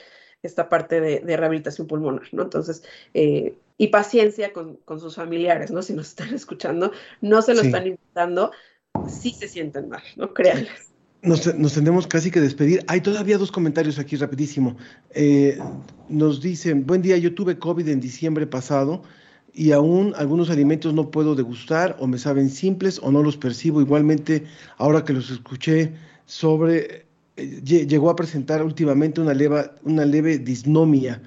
[0.42, 2.42] esta parte de, rehabilitación pulmonar, ¿no?
[2.42, 2.82] Entonces,
[3.14, 5.82] eh, y paciencia con, sus familiares, ¿no?
[5.82, 8.52] Si nos están escuchando, no se lo están invitando,
[9.08, 10.34] sí se sienten mal, ¿no?
[10.34, 10.90] Créanles.
[11.22, 11.42] Nos,
[11.74, 12.82] tenemos casi que despedir.
[12.86, 14.76] Hay todavía dos comentarios aquí rapidísimo.
[15.10, 15.58] Eh,
[16.08, 19.02] nos dicen, buen día, yo tuve COVID en diciembre pasado
[19.52, 23.82] y aún algunos alimentos no puedo degustar o me saben simples o no los percibo.
[23.82, 24.44] Igualmente,
[24.78, 25.92] ahora que los escuché
[26.24, 27.06] sobre,
[27.36, 31.22] llegó a presentar últimamente una, leva, una leve disnomia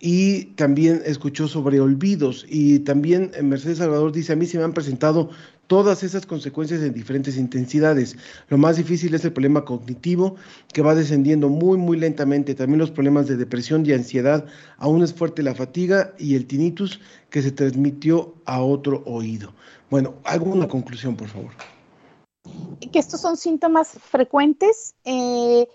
[0.00, 4.64] y también escuchó sobre olvidos y también eh, Mercedes Salvador dice, a mí se me
[4.64, 5.28] han presentado
[5.66, 8.16] todas esas consecuencias en diferentes intensidades.
[8.48, 10.34] Lo más difícil es el problema cognitivo,
[10.72, 12.56] que va descendiendo muy, muy lentamente.
[12.56, 14.46] También los problemas de depresión y ansiedad.
[14.78, 19.52] Aún es fuerte la fatiga y el tinnitus que se transmitió a otro oído.
[19.90, 21.52] Bueno, ¿alguna conclusión, por favor?
[22.92, 24.94] Que estos son síntomas frecuentes.
[25.04, 25.68] Eh,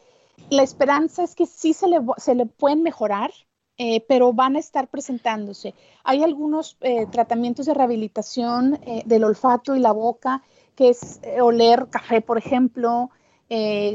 [0.49, 3.32] la esperanza es que sí se le, se le pueden mejorar
[3.78, 5.73] eh, pero van a estar presentándose.
[6.05, 10.43] Hay algunos eh, tratamientos de rehabilitación eh, del olfato y la boca,
[10.76, 13.09] que es oler café, por ejemplo,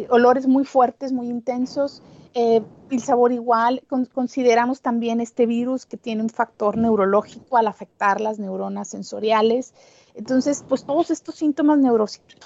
[0.09, 2.03] olores muy fuertes, muy intensos,
[2.35, 3.83] el sabor igual.
[4.13, 9.75] consideramos también este virus que tiene un factor neurológico al afectar las neuronas sensoriales.
[10.15, 11.79] Entonces, pues todos estos síntomas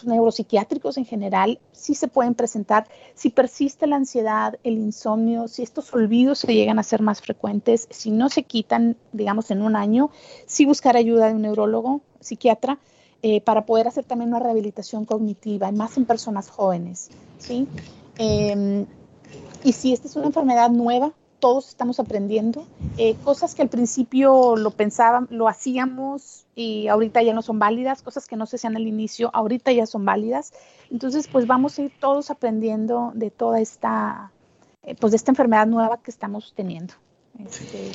[0.04, 2.86] neuropsiquiátricos en general sí se pueden presentar.
[3.14, 7.88] Si persiste la ansiedad, el insomnio, si estos olvidos se llegan a ser más frecuentes,
[7.90, 10.10] si no se quitan, digamos, en un año,
[10.46, 12.78] sí buscar ayuda de un neurólogo, psiquiatra,
[13.22, 17.08] eh, para poder hacer también una rehabilitación cognitiva, más en personas jóvenes,
[17.38, 17.66] ¿sí?
[18.18, 18.84] Em,
[19.64, 22.66] y si esta es una enfermedad nueva, todos estamos aprendiendo.
[22.96, 28.02] Eh, cosas que al principio lo pensábamos, lo hacíamos y ahorita ya no son válidas,
[28.02, 30.52] cosas que no se hacían al inicio, ahorita ya son válidas.
[30.90, 34.32] Entonces, pues vamos a ir todos aprendiendo de toda esta,
[34.82, 36.94] eh, pues de esta enfermedad nueva que estamos teniendo.
[37.38, 37.92] Este,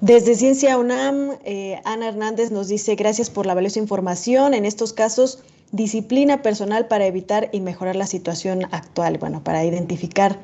[0.00, 4.54] desde, Ciencia UNAM, eh, Ana Hernández nos dice, gracias por la valiosa información.
[4.54, 5.42] En estos casos,
[5.72, 10.38] disciplina personal para evitar y mejorar la situación actual, bueno, para identificar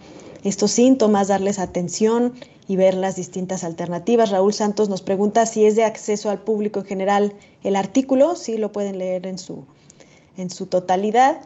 [0.45, 2.35] estos síntomas, darles atención
[2.69, 4.31] y ver las distintas alternativas.
[4.31, 8.59] Raúl Santos nos pregunta si es de acceso al público en general el artículo, sí
[8.59, 9.65] lo pueden leer en su,
[10.37, 11.41] en su totalidad.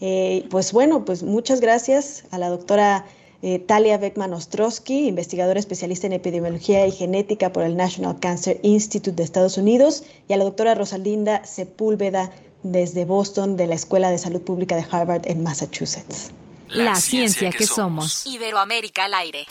[0.00, 3.04] Eh, pues bueno, pues muchas gracias a la doctora
[3.42, 9.16] eh, Talia Beckman Ostrowski, investigadora especialista en epidemiología y genética por el National Cancer Institute
[9.16, 14.18] de Estados Unidos, y a la doctora Rosalinda Sepúlveda desde Boston de la Escuela de
[14.18, 16.32] Salud Pública de Harvard en Massachusetts.
[16.68, 18.26] La, ciencia, que, somos.
[18.26, 19.46] Iberoamérica al aire.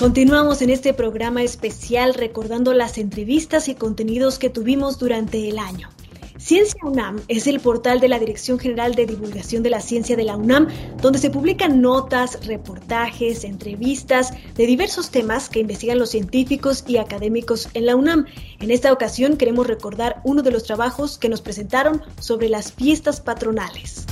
[0.00, 5.90] Continuamos en este programa especial recordando las entrevistas y contenidos que tuvimos durante el año.
[6.50, 10.24] Ciencia UNAM es el portal de la Dirección General de Divulgación de la Ciencia de
[10.24, 10.66] la UNAM,
[11.00, 17.68] donde se publican notas, reportajes, entrevistas de diversos temas que investigan los científicos y académicos
[17.74, 18.26] en la UNAM.
[18.58, 23.20] En esta ocasión queremos recordar uno de los trabajos que nos presentaron sobre las fiestas
[23.20, 24.06] patronales.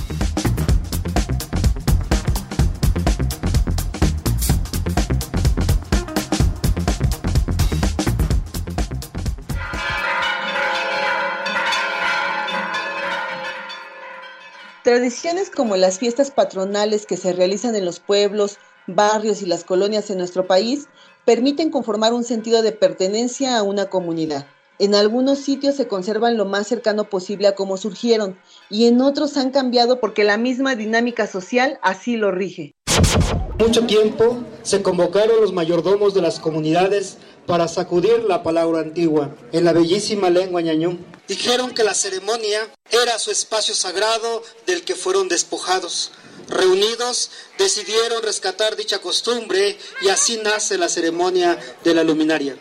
[14.89, 20.09] Tradiciones como las fiestas patronales que se realizan en los pueblos, barrios y las colonias
[20.09, 20.87] en nuestro país
[21.25, 24.47] permiten conformar un sentido de pertenencia a una comunidad.
[24.79, 28.39] En algunos sitios se conservan lo más cercano posible a cómo surgieron
[28.71, 32.73] y en otros han cambiado porque la misma dinámica social así lo rige.
[33.59, 37.19] Mucho tiempo se convocaron los mayordomos de las comunidades
[37.49, 42.59] para sacudir la palabra antigua en la bellísima lengua ñañú dijeron que la ceremonia
[42.91, 46.11] era su espacio sagrado del que fueron despojados.
[46.47, 52.55] Reunidos, decidieron rescatar dicha costumbre y así nace la ceremonia de la luminaria.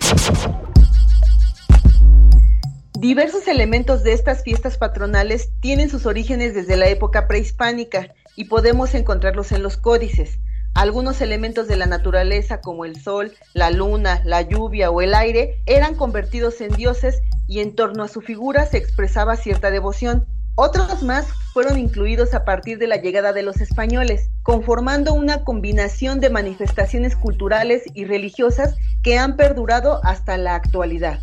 [2.99, 8.95] Diversos elementos de estas fiestas patronales tienen sus orígenes desde la época prehispánica y podemos
[8.95, 10.39] encontrarlos en los códices.
[10.79, 15.61] Algunos elementos de la naturaleza como el sol, la luna, la lluvia o el aire
[15.67, 20.25] eran convertidos en dioses y en torno a su figura se expresaba cierta devoción.
[20.55, 26.21] Otros más fueron incluidos a partir de la llegada de los españoles, conformando una combinación
[26.21, 31.19] de manifestaciones culturales y religiosas que han perdurado hasta la actualidad.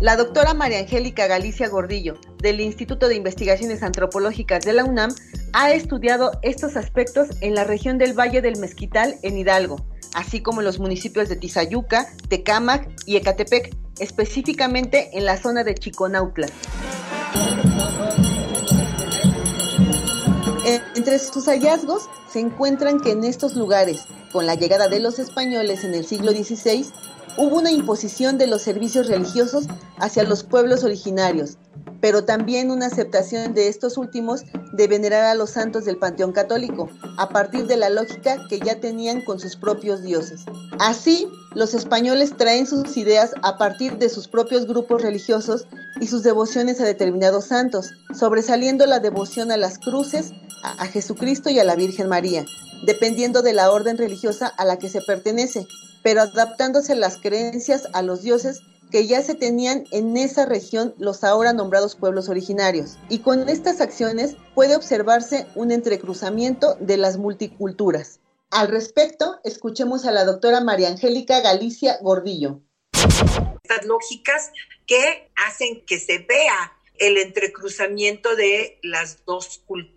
[0.00, 5.10] La doctora María Angélica Galicia Gordillo, del Instituto de Investigaciones Antropológicas de la UNAM,
[5.54, 10.60] ha estudiado estos aspectos en la región del Valle del Mezquital en Hidalgo, así como
[10.60, 16.48] en los municipios de Tizayuca, Tecámac y Ecatepec, específicamente en la zona de Chiconautla.
[20.94, 25.84] Entre sus hallazgos se encuentran que en estos lugares, con la llegada de los españoles
[25.84, 26.84] en el siglo XVI,
[27.38, 29.66] hubo una imposición de los servicios religiosos
[29.98, 31.58] hacia los pueblos originarios,
[32.00, 36.88] pero también una aceptación de estos últimos de venerar a los santos del Panteón Católico,
[37.18, 40.44] a partir de la lógica que ya tenían con sus propios dioses.
[40.78, 45.66] Así, los españoles traen sus ideas a partir de sus propios grupos religiosos
[46.00, 50.32] y sus devociones a determinados santos, sobresaliendo la devoción a las cruces,
[50.62, 52.44] a Jesucristo y a la Virgen María,
[52.86, 55.66] dependiendo de la orden religiosa a la que se pertenece,
[56.06, 58.60] pero adaptándose las creencias a los dioses
[58.92, 62.96] que ya se tenían en esa región los ahora nombrados pueblos originarios.
[63.08, 68.20] Y con estas acciones puede observarse un entrecruzamiento de las multiculturas.
[68.52, 72.60] Al respecto, escuchemos a la doctora María Angélica Galicia Gordillo.
[73.64, 74.52] Estas lógicas
[74.86, 79.95] que hacen que se vea el entrecruzamiento de las dos culturas,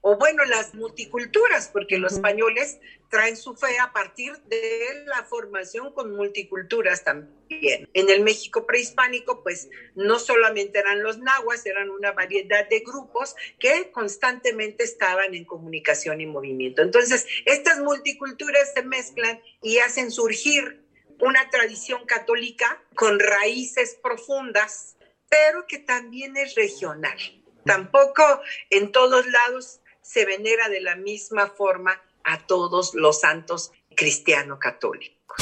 [0.00, 2.78] o bueno, las multiculturas, porque los españoles
[3.08, 7.88] traen su fe a partir de la formación con multiculturas también.
[7.92, 13.34] En el México prehispánico, pues no solamente eran los nahuas, eran una variedad de grupos
[13.58, 16.82] que constantemente estaban en comunicación y movimiento.
[16.82, 20.82] Entonces, estas multiculturas se mezclan y hacen surgir
[21.20, 24.96] una tradición católica con raíces profundas,
[25.28, 27.41] pero que también es regional.
[27.64, 28.22] Tampoco
[28.70, 35.36] en todos lados se venera de la misma forma a todos los santos cristiano católicos.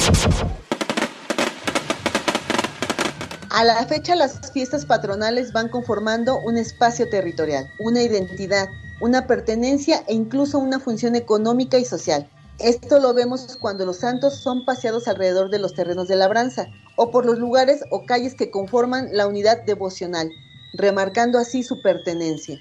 [3.49, 8.69] A la fecha las fiestas patronales van conformando un espacio territorial, una identidad,
[9.01, 12.29] una pertenencia e incluso una función económica y social.
[12.59, 17.11] Esto lo vemos cuando los santos son paseados alrededor de los terrenos de labranza o
[17.11, 20.31] por los lugares o calles que conforman la unidad devocional,
[20.73, 22.59] remarcando así su pertenencia.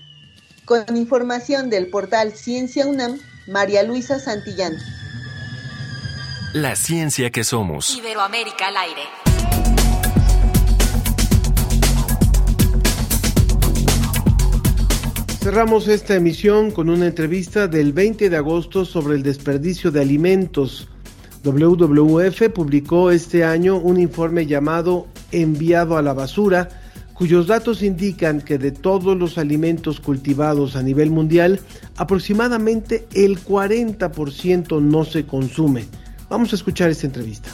[0.65, 4.75] Con información del portal Ciencia UNAM, María Luisa Santillán.
[6.53, 7.97] La ciencia que somos.
[7.97, 9.03] Iberoamérica al aire.
[15.43, 20.89] Cerramos esta emisión con una entrevista del 20 de agosto sobre el desperdicio de alimentos.
[21.43, 26.80] WWF publicó este año un informe llamado Enviado a la basura,
[27.21, 31.61] cuyos datos indican que de todos los alimentos cultivados a nivel mundial,
[31.99, 35.85] aproximadamente el 40% no se consume.
[36.31, 37.51] Vamos a escuchar esta entrevista.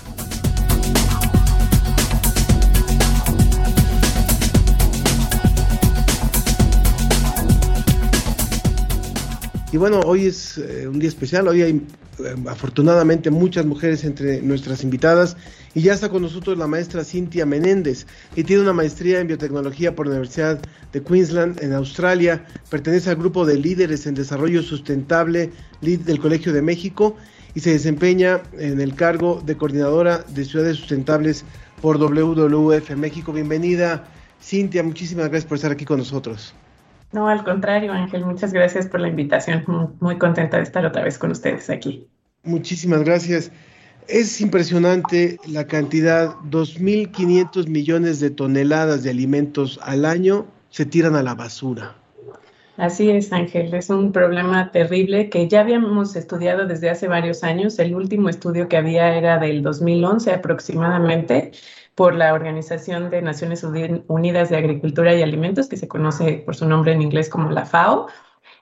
[9.73, 11.83] Y bueno, hoy es eh, un día especial, hoy hay
[12.21, 15.37] eh, afortunadamente muchas mujeres entre nuestras invitadas
[15.75, 18.07] y ya está con nosotros la maestra Cintia Menéndez,
[18.37, 20.61] que tiene una maestría en biotecnología por la Universidad
[20.93, 25.51] de Queensland en Australia, pertenece al grupo de líderes en desarrollo sustentable
[25.81, 27.17] del Colegio de México
[27.57, 31.45] y se desempeña en el cargo de coordinadora de ciudades sustentables
[31.83, 33.33] por WWF México.
[33.33, 34.09] Bienvenida
[34.41, 36.55] Cintia, muchísimas gracias por estar aquí con nosotros.
[37.13, 39.65] No, al contrario, Ángel, muchas gracias por la invitación.
[40.01, 42.07] Muy contenta de estar otra vez con ustedes aquí.
[42.43, 43.51] Muchísimas gracias.
[44.09, 51.23] Es impresionante la cantidad, 2.500 millones de toneladas de alimentos al año se tiran a
[51.23, 51.97] la basura.
[52.77, 57.79] Así es, Ángel, es un problema terrible que ya habíamos estudiado desde hace varios años.
[57.79, 61.53] El último estudio que había era del 2011 aproximadamente
[61.97, 66.68] por la Organización de Naciones Unidas de Agricultura y Alimentos, que se conoce por su
[66.68, 68.07] nombre en inglés como la FAO.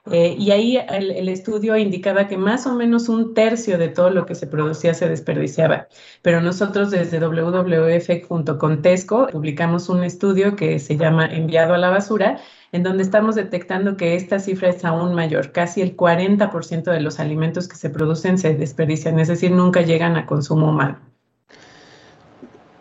[0.09, 4.25] Eh, y ahí el, estudio indicaba que más o menos un tercio de todo lo
[4.25, 5.87] que se producía se desperdiciaba.
[6.21, 11.77] Pero nosotros desde WWF junto con Tesco publicamos un estudio que se llama Enviado a
[11.77, 12.39] la basura,
[12.71, 15.51] en donde estamos detectando que esta cifra es aún mayor.
[15.51, 20.15] Casi el 40% de los alimentos que se producen se desperdician, es decir, nunca llegan
[20.15, 21.14] a consumo humano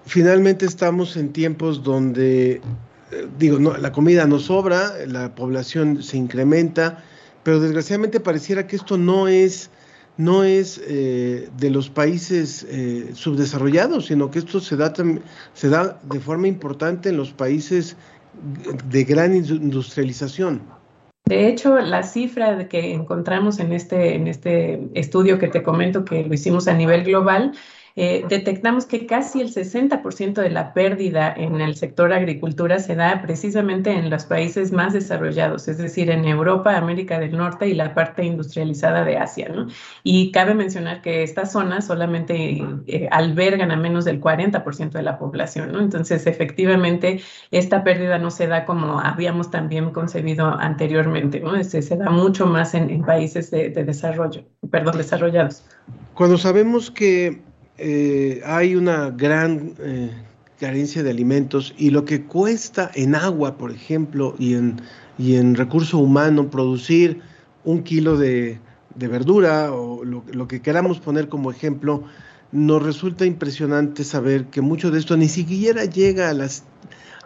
[0.07, 6.17] finalmente estamos en tiempos donde, eh, digo, no, la comida no sobra, la población se
[6.17, 7.03] incrementa,
[7.43, 9.71] pero desgraciadamente pareciera que esto no es,
[10.17, 14.93] no es eh, de los países eh, subdesarrollados, sino que esto se da,
[15.53, 17.97] se da de forma importante en los países
[18.89, 20.63] de gran industrialización.
[21.27, 26.23] De hecho, la cifra que encontramos en este, en este estudio que te comento que
[26.23, 27.53] lo hicimos a nivel global
[27.97, 33.23] eh, detectamos que casi el 60% de la pérdida en el sector agricultura se da
[33.23, 37.95] precisamente en los países más desarrollados, es decir, en Europa, América del Norte y la
[37.95, 39.49] parte industrializada de Asia.
[39.49, 39.69] ¿no?
[40.03, 45.17] Y cabe mencionar que estas zonas solamente eh, albergan a menos del 40% de la
[45.17, 45.71] población.
[45.71, 45.79] ¿no?
[45.79, 47.21] Entonces, efectivamente,
[47.53, 51.63] esta pérdida no se da como habíamos también concebido anteriormente, ¿no?
[51.63, 55.65] se, se da mucho más en, países de desarrollo, perdón, desarrollados.
[56.15, 57.43] Cuando sabemos que
[57.77, 60.11] eh, hay una gran eh,
[60.61, 64.81] carencia de alimentos y lo que cuesta en agua, por ejemplo, y en,
[65.19, 67.21] y en recurso humano producir
[67.65, 68.61] un kilo de,
[68.95, 72.05] verdura o lo, que queramos poner como ejemplo,
[72.53, 76.63] nos resulta impresionante saber que mucho de esto ni siquiera llega a las,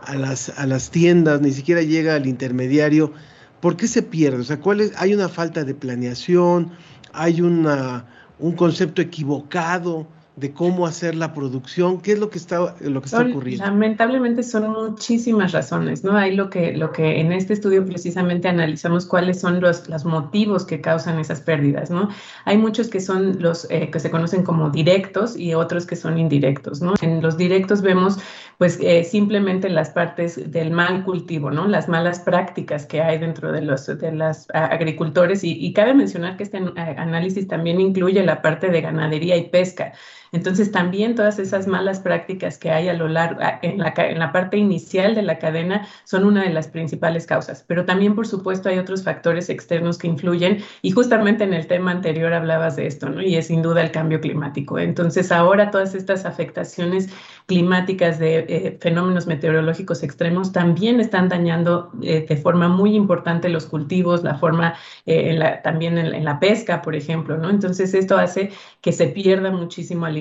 [0.01, 3.13] a las, a las tiendas, ni siquiera llega al intermediario.
[3.61, 4.39] ¿Por qué se pierde?
[4.39, 4.93] O sea, ¿cuál es?
[4.97, 6.71] hay una falta de planeación,
[7.13, 8.07] hay una,
[8.39, 10.07] un concepto equivocado
[10.39, 13.65] de cómo hacer la producción, qué es lo que está, lo que está ocurriendo.
[13.65, 16.17] Lamentablemente son muchísimas razones, ¿no?
[16.17, 20.65] Hay lo que, lo que en este estudio precisamente analizamos cuáles son los, los motivos
[20.65, 22.09] que causan esas pérdidas, ¿no?
[22.45, 26.19] Hay muchos que son los eh, que se conocen como directos y otros que son
[26.19, 26.95] indirectos, ¿no?
[27.03, 28.19] En los directos vemos
[28.59, 31.67] pues eh, simplemente las partes del mal cultivo, ¿no?
[31.67, 36.37] Las malas prácticas que hay dentro de los de las agricultores y, y cabe mencionar
[36.37, 39.93] que este análisis también incluye la parte de ganadería y pesca.
[40.33, 45.15] Entonces, también todas esas malas prácticas que hay a lo largo, en la, parte inicial
[45.15, 47.65] de la cadena son una de las principales causas.
[47.67, 51.93] Pero también, por supuesto, hay otros factores externos que influyen y justamente en el tema
[51.93, 53.23] anterior hablabas de esto, ¿no?
[53.23, 54.79] Y es sin duda el cambio climático.
[54.79, 57.09] Entonces, ahora todas estas afectaciones
[57.47, 63.65] climáticas de eh, fenómenos meteorológicos extremos también están dañando eh, de forma muy importante los
[63.65, 64.75] cultivos, la forma
[65.07, 67.49] eh, también en, en, la pesca, por ejemplo, ¿no?
[67.49, 68.51] Entonces, esto hace
[68.83, 70.18] que se pierda muchísimo alimento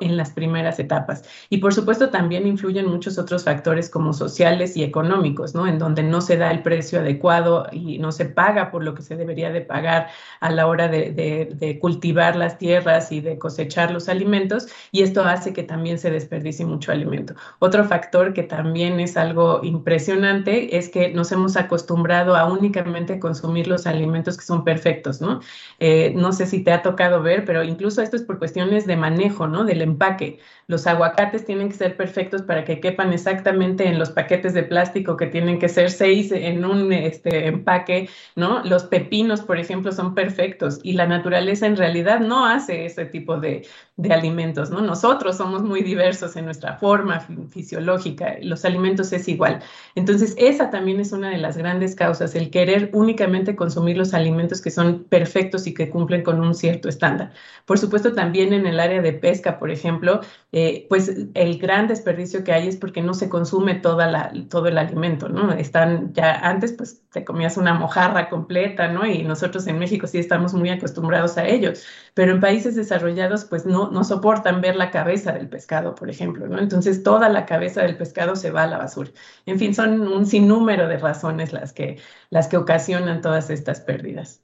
[0.00, 1.24] en las primeras etapas.
[1.48, 5.66] Y por supuesto también influyen muchos otros factores como sociales y económicos, ¿no?
[5.66, 9.02] En donde no se da el precio adecuado y no se paga por lo que
[9.02, 10.08] se debería de pagar
[10.40, 15.24] a la hora de, de, cultivar las tierras y de cosechar los alimentos y esto
[15.24, 17.34] hace que también se desperdicie mucho alimento.
[17.58, 23.66] Otro factor que también es algo impresionante es que nos hemos acostumbrado a únicamente consumir
[23.66, 25.40] los alimentos que son perfectos, ¿no?
[25.78, 28.96] Eh, no sé si te ha tocado ver, pero incluso esto es por cuestiones de
[28.96, 29.64] manejo ¿no?
[29.64, 30.38] Del empaque.
[30.66, 35.16] Los aguacates tienen que ser perfectos para que quepan exactamente en los paquetes de plástico
[35.16, 38.62] que tienen que ser seis en un este, empaque, ¿no?
[38.64, 43.38] Los pepinos, por ejemplo, son perfectos y la naturaleza en realidad no hace ese tipo
[43.38, 43.66] de,
[43.96, 44.80] de alimentos, ¿no?
[44.80, 47.20] Nosotros somos muy diversos en nuestra forma
[47.50, 49.60] fisiológica, los alimentos es igual.
[49.94, 54.60] Entonces, esa también es una de las grandes causas, el querer únicamente consumir los alimentos
[54.62, 57.32] que son perfectos y que cumplen con un cierto estándar.
[57.66, 60.20] Por supuesto, también en el área de pesca, por ejemplo,
[60.50, 64.66] eh, pues el gran desperdicio que hay es porque no se consume toda la, todo
[64.66, 65.52] el alimento, ¿no?
[65.52, 69.06] Están ya antes, pues te comías una mojarra completa, ¿no?
[69.06, 71.72] Y nosotros en México sí estamos muy acostumbrados a ello,
[72.14, 76.48] pero en países desarrollados, pues no, no soportan ver la cabeza del pescado, por ejemplo,
[76.48, 76.58] ¿no?
[76.58, 79.10] Entonces toda la cabeza del pescado se va a la basura.
[79.46, 81.98] En fin, son un sinnúmero de razones las que,
[82.30, 84.40] las que ocasionan todas estas pérdidas.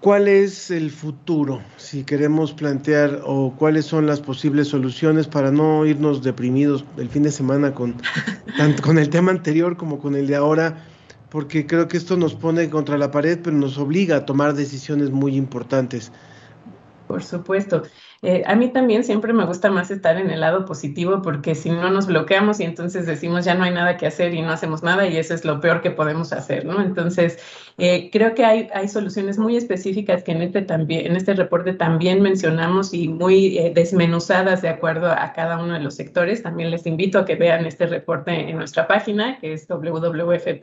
[0.00, 5.84] ¿Cuál es el futuro, si queremos plantear, o cuáles son las posibles soluciones para no
[5.84, 7.96] irnos deprimidos el fin de semana con,
[8.56, 10.86] tanto con el tema anterior como con el de ahora?
[11.28, 15.10] Porque creo que esto nos pone contra la pared, pero nos obliga a tomar decisiones
[15.10, 16.10] muy importantes.
[17.10, 17.82] Por supuesto.
[18.22, 21.68] Eh, a mí también siempre me gusta más estar en el lado positivo porque si
[21.70, 24.84] no nos bloqueamos y entonces decimos ya no hay nada que hacer y no hacemos
[24.84, 26.80] nada y eso es lo peor que podemos hacer, ¿no?
[26.80, 27.40] Entonces,
[27.78, 31.72] eh, creo que hay, hay soluciones muy específicas que en este, también, en este reporte
[31.72, 36.44] también mencionamos y muy eh, desmenuzadas de acuerdo a cada uno de los sectores.
[36.44, 40.60] También les invito a que vean este reporte en nuestra página que es www.org.mx.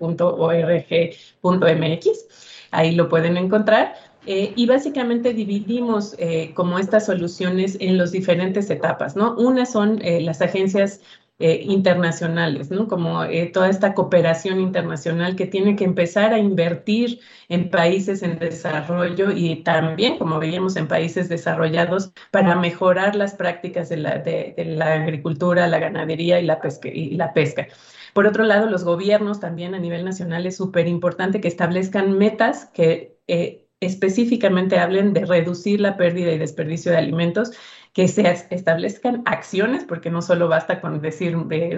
[2.71, 3.95] Ahí lo pueden encontrar.
[4.30, 9.34] Eh, y básicamente dividimos eh, como estas soluciones en las diferentes etapas, ¿no?
[9.38, 11.01] Una son eh, las agencias
[11.39, 12.88] internacionales, ¿no?
[12.88, 13.21] Como
[13.53, 19.57] toda esta cooperación internacional que tiene que empezar a invertir en países en desarrollo y
[19.57, 25.67] también, como veíamos, en países desarrollados para mejorar las prácticas de la, de, la agricultura,
[25.67, 26.89] la ganadería y la pesca.
[26.89, 27.67] Y la pesca.
[28.15, 32.65] Por otro lado, los gobiernos también a nivel nacional es súper importante que establezcan metas
[32.73, 33.17] que
[33.80, 37.51] específicamente hablen de reducir la pérdida y desperdicio de alimentos
[37.97, 41.35] que se establezcan acciones, porque no solo basta con decir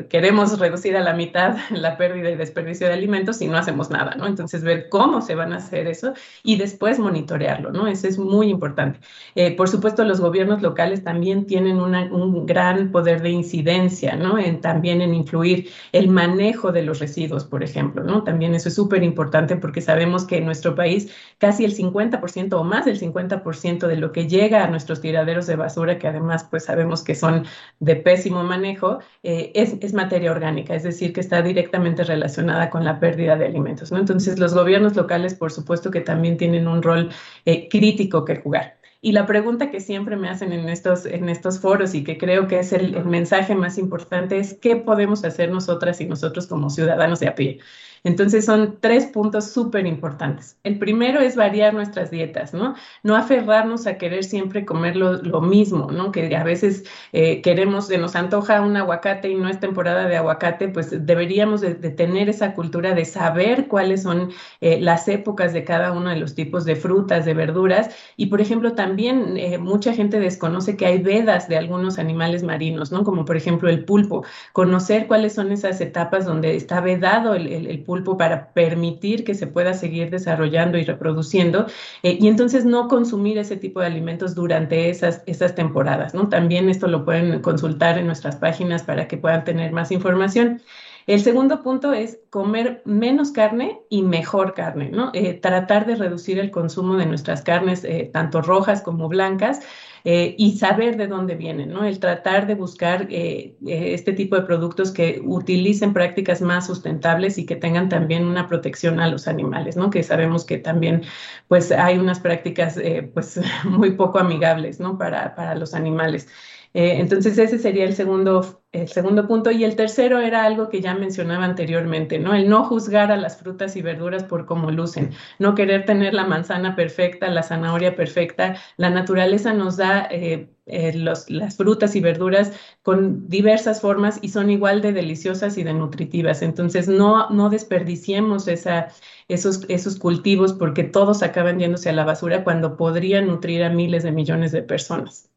[0.09, 4.15] queremos reducir a la mitad la pérdida y desperdicio de alimentos y no hacemos nada,
[4.15, 4.27] ¿no?
[4.27, 6.11] Entonces, ver cómo se van a hacer eso
[6.43, 7.87] y después monitorearlo, ¿no?
[7.87, 8.99] Eso es muy importante.
[9.35, 14.35] Eh, por supuesto, los gobiernos locales también tienen un gran poder de incidencia, ¿no?
[14.59, 18.25] También en influir el manejo de los residuos, por ejemplo, ¿no?
[18.25, 22.63] También eso es súper importante porque sabemos que en nuestro país casi el 50% o
[22.65, 26.65] más del 50% de lo que llega a nuestros tiraderos de basura que además pues
[26.65, 27.45] sabemos que son
[27.79, 32.99] de pésimo manejo, eh, es, materia orgánica, es decir, que está directamente relacionada con la
[32.99, 33.91] pérdida de alimentos.
[33.91, 37.09] Entonces los gobiernos locales por supuesto que también tienen un rol
[37.45, 38.79] eh, crítico que jugar.
[39.01, 42.47] Y la pregunta que siempre me hacen en estos, en estos foros y que creo
[42.47, 46.69] que es el, el mensaje más importante es qué podemos hacer nosotras y nosotros como
[46.69, 47.59] ciudadanos de a pie.
[48.03, 50.57] Entonces son tres puntos súper importantes.
[50.63, 52.75] El primero es variar nuestras dietas, ¿no?
[53.03, 56.11] No aferrarnos a querer siempre comer lo, mismo, ¿no?
[56.11, 56.83] Que a veces
[57.13, 61.61] eh, queremos, se nos antoja un aguacate y no es temporada de aguacate, pues deberíamos
[61.61, 64.31] de, tener esa cultura de saber cuáles son
[64.61, 67.95] eh, las épocas de cada uno de los tipos de frutas, de verduras.
[68.17, 72.91] Y por ejemplo, también eh, mucha gente desconoce que hay vedas de algunos animales marinos,
[72.91, 73.03] ¿no?
[73.03, 74.25] Como por ejemplo el pulpo.
[74.53, 79.33] Conocer cuáles son esas etapas donde está vedado el, el, el pulpo para permitir que
[79.33, 81.65] se pueda seguir desarrollando y reproduciendo
[82.03, 86.29] eh, y entonces no consumir ese tipo de alimentos durante esas, esas temporadas, ¿no?
[86.29, 90.61] También esto lo pueden consultar en nuestras páginas para que puedan tener más información.
[91.07, 95.09] El segundo punto es comer menos carne y mejor carne, ¿no?
[95.15, 99.61] Eh, tratar de reducir el consumo de nuestras carnes, eh, tanto rojas como blancas,
[100.03, 101.83] eh, y saber de dónde vienen, ¿no?
[101.83, 107.37] El tratar de buscar eh, eh, este tipo de productos que utilicen prácticas más sustentables
[107.37, 109.89] y que tengan también una protección a los animales, ¿no?
[109.89, 111.03] Que sabemos que también,
[111.47, 112.79] pues, hay unas prácticas,
[113.13, 114.97] pues, muy poco amigables, ¿no?
[114.97, 116.27] Para, para los animales.
[116.73, 119.51] Eh, entonces ese sería el segundo, el segundo punto.
[119.51, 122.33] Y el tercero era algo que ya mencionaba anteriormente, ¿no?
[122.35, 126.25] El no juzgar a las frutas y verduras por cómo lucen, no querer tener la
[126.25, 128.55] manzana perfecta, la zanahoria perfecta.
[128.77, 132.51] La naturaleza nos da eh, eh, las frutas y verduras
[132.83, 136.41] con diversas formas y son igual de deliciosas y de nutritivas.
[136.43, 138.89] Entonces no, no desperdiciemos esa,
[139.27, 144.03] esos, esos cultivos porque todos acaban yéndose a la basura cuando podrían nutrir a miles
[144.03, 145.29] de millones de personas.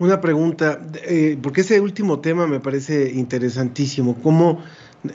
[0.00, 4.60] Una pregunta, eh, porque ese último tema me parece interesantísimo, cómo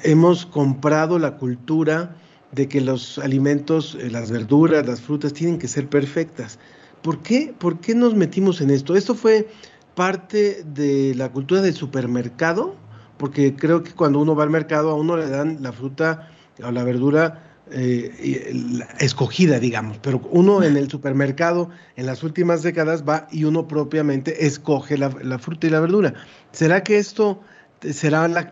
[0.04, 2.18] hemos comprado la cultura
[2.52, 6.60] de que los alimentos, eh, las verduras, las frutas tienen que ser perfectas.
[7.02, 8.98] ¿Por qué, ¿Por qué nos metimos en esto?
[8.98, 9.48] ¿Esto fue
[9.96, 12.76] parte de la cultura del supermercado?
[13.18, 16.30] Porque creo que cuando uno va al mercado a uno le dan la fruta
[16.62, 18.54] o la verdura eh,
[19.00, 24.46] escogida, digamos, pero uno en el supermercado en las últimas décadas va y uno propiamente
[24.46, 25.10] escoge la,
[25.40, 26.14] fruta y la verdura.
[26.52, 27.42] ¿Será que esto
[27.82, 28.52] será la,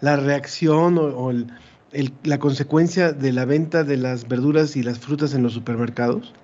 [0.00, 1.32] la, reacción o,
[2.24, 6.34] la consecuencia de la venta de las verduras y las frutas en los supermercados?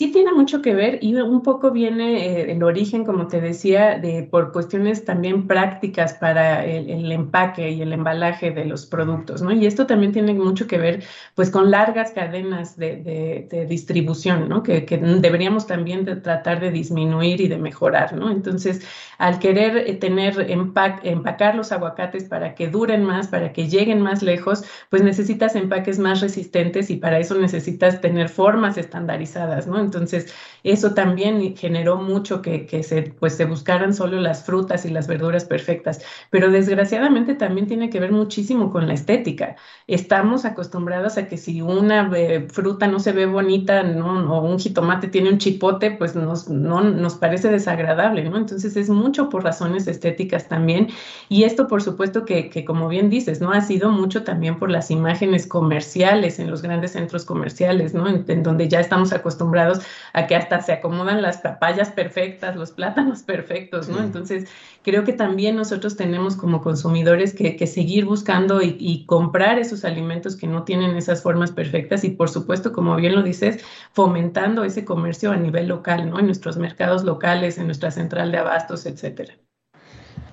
[0.00, 3.98] Sí tiene mucho que ver y un poco viene eh, el origen, como te decía,
[3.98, 9.52] de por cuestiones también prácticas para el, empaque y el embalaje de los productos, ¿no?
[9.52, 14.62] Y esto también tiene mucho que ver, pues, con largas cadenas de, distribución, ¿no?
[14.62, 14.86] Que,
[15.20, 18.30] deberíamos también tratar de disminuir y de mejorar, ¿no?
[18.30, 18.80] Entonces,
[19.18, 24.22] al querer eh, tener empacar los aguacates para que duren más, para que lleguen más
[24.22, 29.89] lejos, pues necesitas empaques más resistentes y para eso necesitas tener formas estandarizadas, ¿no?
[29.90, 30.32] Entonces,
[30.62, 35.44] eso también generó mucho que, se, pues, se buscaran solo las frutas y las verduras
[35.44, 36.02] perfectas.
[36.30, 39.56] Pero desgraciadamente también tiene que ver muchísimo con la estética.
[39.86, 44.32] Estamos acostumbrados a que si una eh, fruta no se ve bonita, ¿no?
[44.32, 48.36] o un jitomate tiene un chipote, pues nos, no, nos parece desagradable, ¿no?
[48.36, 50.88] Entonces es mucho por razones estéticas también.
[51.28, 53.52] Y esto, por supuesto, que, que como bien dices, ¿no?
[53.52, 58.06] Ha sido mucho también por las imágenes comerciales en los grandes centros comerciales, ¿no?
[58.08, 59.79] en donde ya estamos acostumbrados
[60.12, 64.00] a que hasta se acomodan las papayas perfectas, los plátanos perfectos, ¿no?
[64.00, 64.48] Entonces,
[64.82, 70.46] creo que también nosotros tenemos como consumidores que, seguir buscando y, comprar esos alimentos que
[70.46, 73.62] no tienen esas formas perfectas y, por supuesto, como bien lo dices,
[73.92, 76.18] fomentando ese comercio a nivel local, ¿no?
[76.18, 79.34] En nuestros mercados locales, en nuestra central de abastos, etcétera.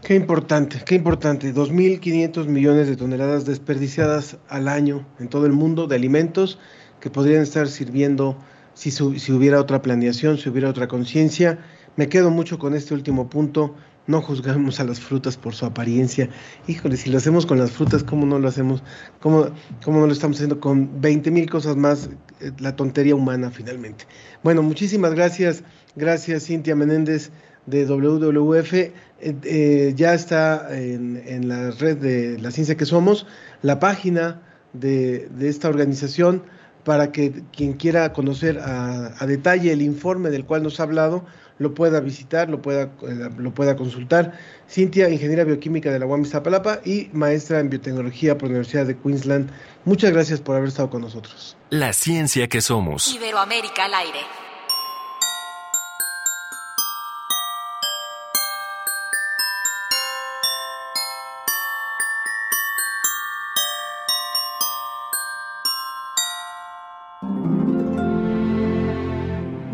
[0.03, 1.53] Qué importante, qué importante.
[1.53, 6.59] 2.500 millones de toneladas desperdiciadas al año en todo el mundo de alimentos
[6.99, 8.37] que podrían estar sirviendo
[8.77, 11.59] si, si hubiera otra planeación, si hubiera otra conciencia.
[11.95, 13.75] Me quedo mucho con este último punto.
[14.05, 16.29] No juzgamos a las frutas por su apariencia.
[16.67, 18.83] Híjole, si lo hacemos con las frutas, ¿cómo no lo hacemos?
[19.19, 19.49] ¿Cómo,
[19.85, 22.09] no lo estamos haciendo con 20 mil cosas más?
[22.39, 24.05] Eh, la tontería humana, finalmente.
[24.43, 25.63] Bueno, muchísimas gracias.
[25.95, 27.31] Gracias, Cintia Menéndez
[27.65, 28.73] de WWF.
[28.73, 33.25] Eh, eh, ya está en, en, la red de La Ciencia que Somos,
[33.63, 36.43] la página de, de esta organización
[36.87, 41.25] para que quien quiera conocer a, detalle el informe del cual nos ha hablado
[41.59, 44.39] lo pueda visitar, lo pueda, eh, lo pueda consultar.
[44.69, 48.95] Cintia, ingeniera bioquímica de la UAM Iztapalapa y maestra en biotecnología por la Universidad de
[48.97, 49.51] Queensland.
[49.83, 51.57] Muchas gracias por haber estado con nosotros.
[51.71, 53.13] La ciencia que somos.
[53.13, 54.46] Iberoamérica al aire.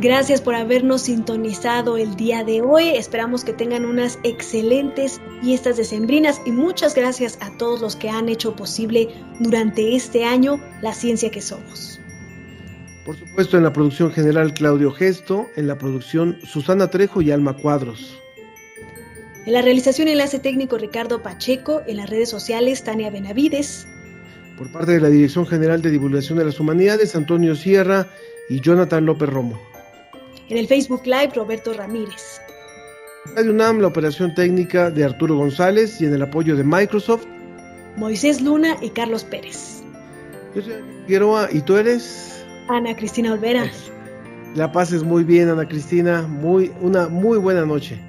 [0.04, 2.90] Gracias por habernos sintonizado el día de hoy.
[2.90, 8.28] Esperamos que tengan unas excelentes fiestas decembrinas y muchas gracias a todos los que han
[8.28, 9.08] hecho posible
[9.40, 12.02] durante este año la ciencia que somos.
[13.06, 17.56] Por supuesto, en la producción general Claudio Gesto, en la producción Susana Trejo y Alma
[17.56, 18.20] Cuadros.
[19.46, 23.88] En la realización enlace técnico Ricardo Pacheco, en las redes sociales Tania Benavides.
[24.58, 28.10] Por parte de la Dirección General de Divulgación de las Humanidades, Antonio Sierra
[28.50, 29.73] y Jonathan López Romo.
[30.50, 32.40] En el Facebook Live, Roberto Ramírez.
[33.36, 37.26] Radio UNAM, la operación técnica de Arturo González y en el apoyo de Microsoft.
[37.96, 39.82] Moisés Luna y Carlos Pérez.
[40.54, 40.74] Yo soy
[41.06, 42.46] Figueroa y tú eres.
[42.68, 43.72] Ana Cristina Olvera.
[44.56, 46.24] La pases muy bien, Ana Cristina.
[46.24, 48.00] Muy, una muy buena noche.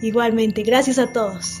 [0.00, 1.60] Igualmente, gracias a todos.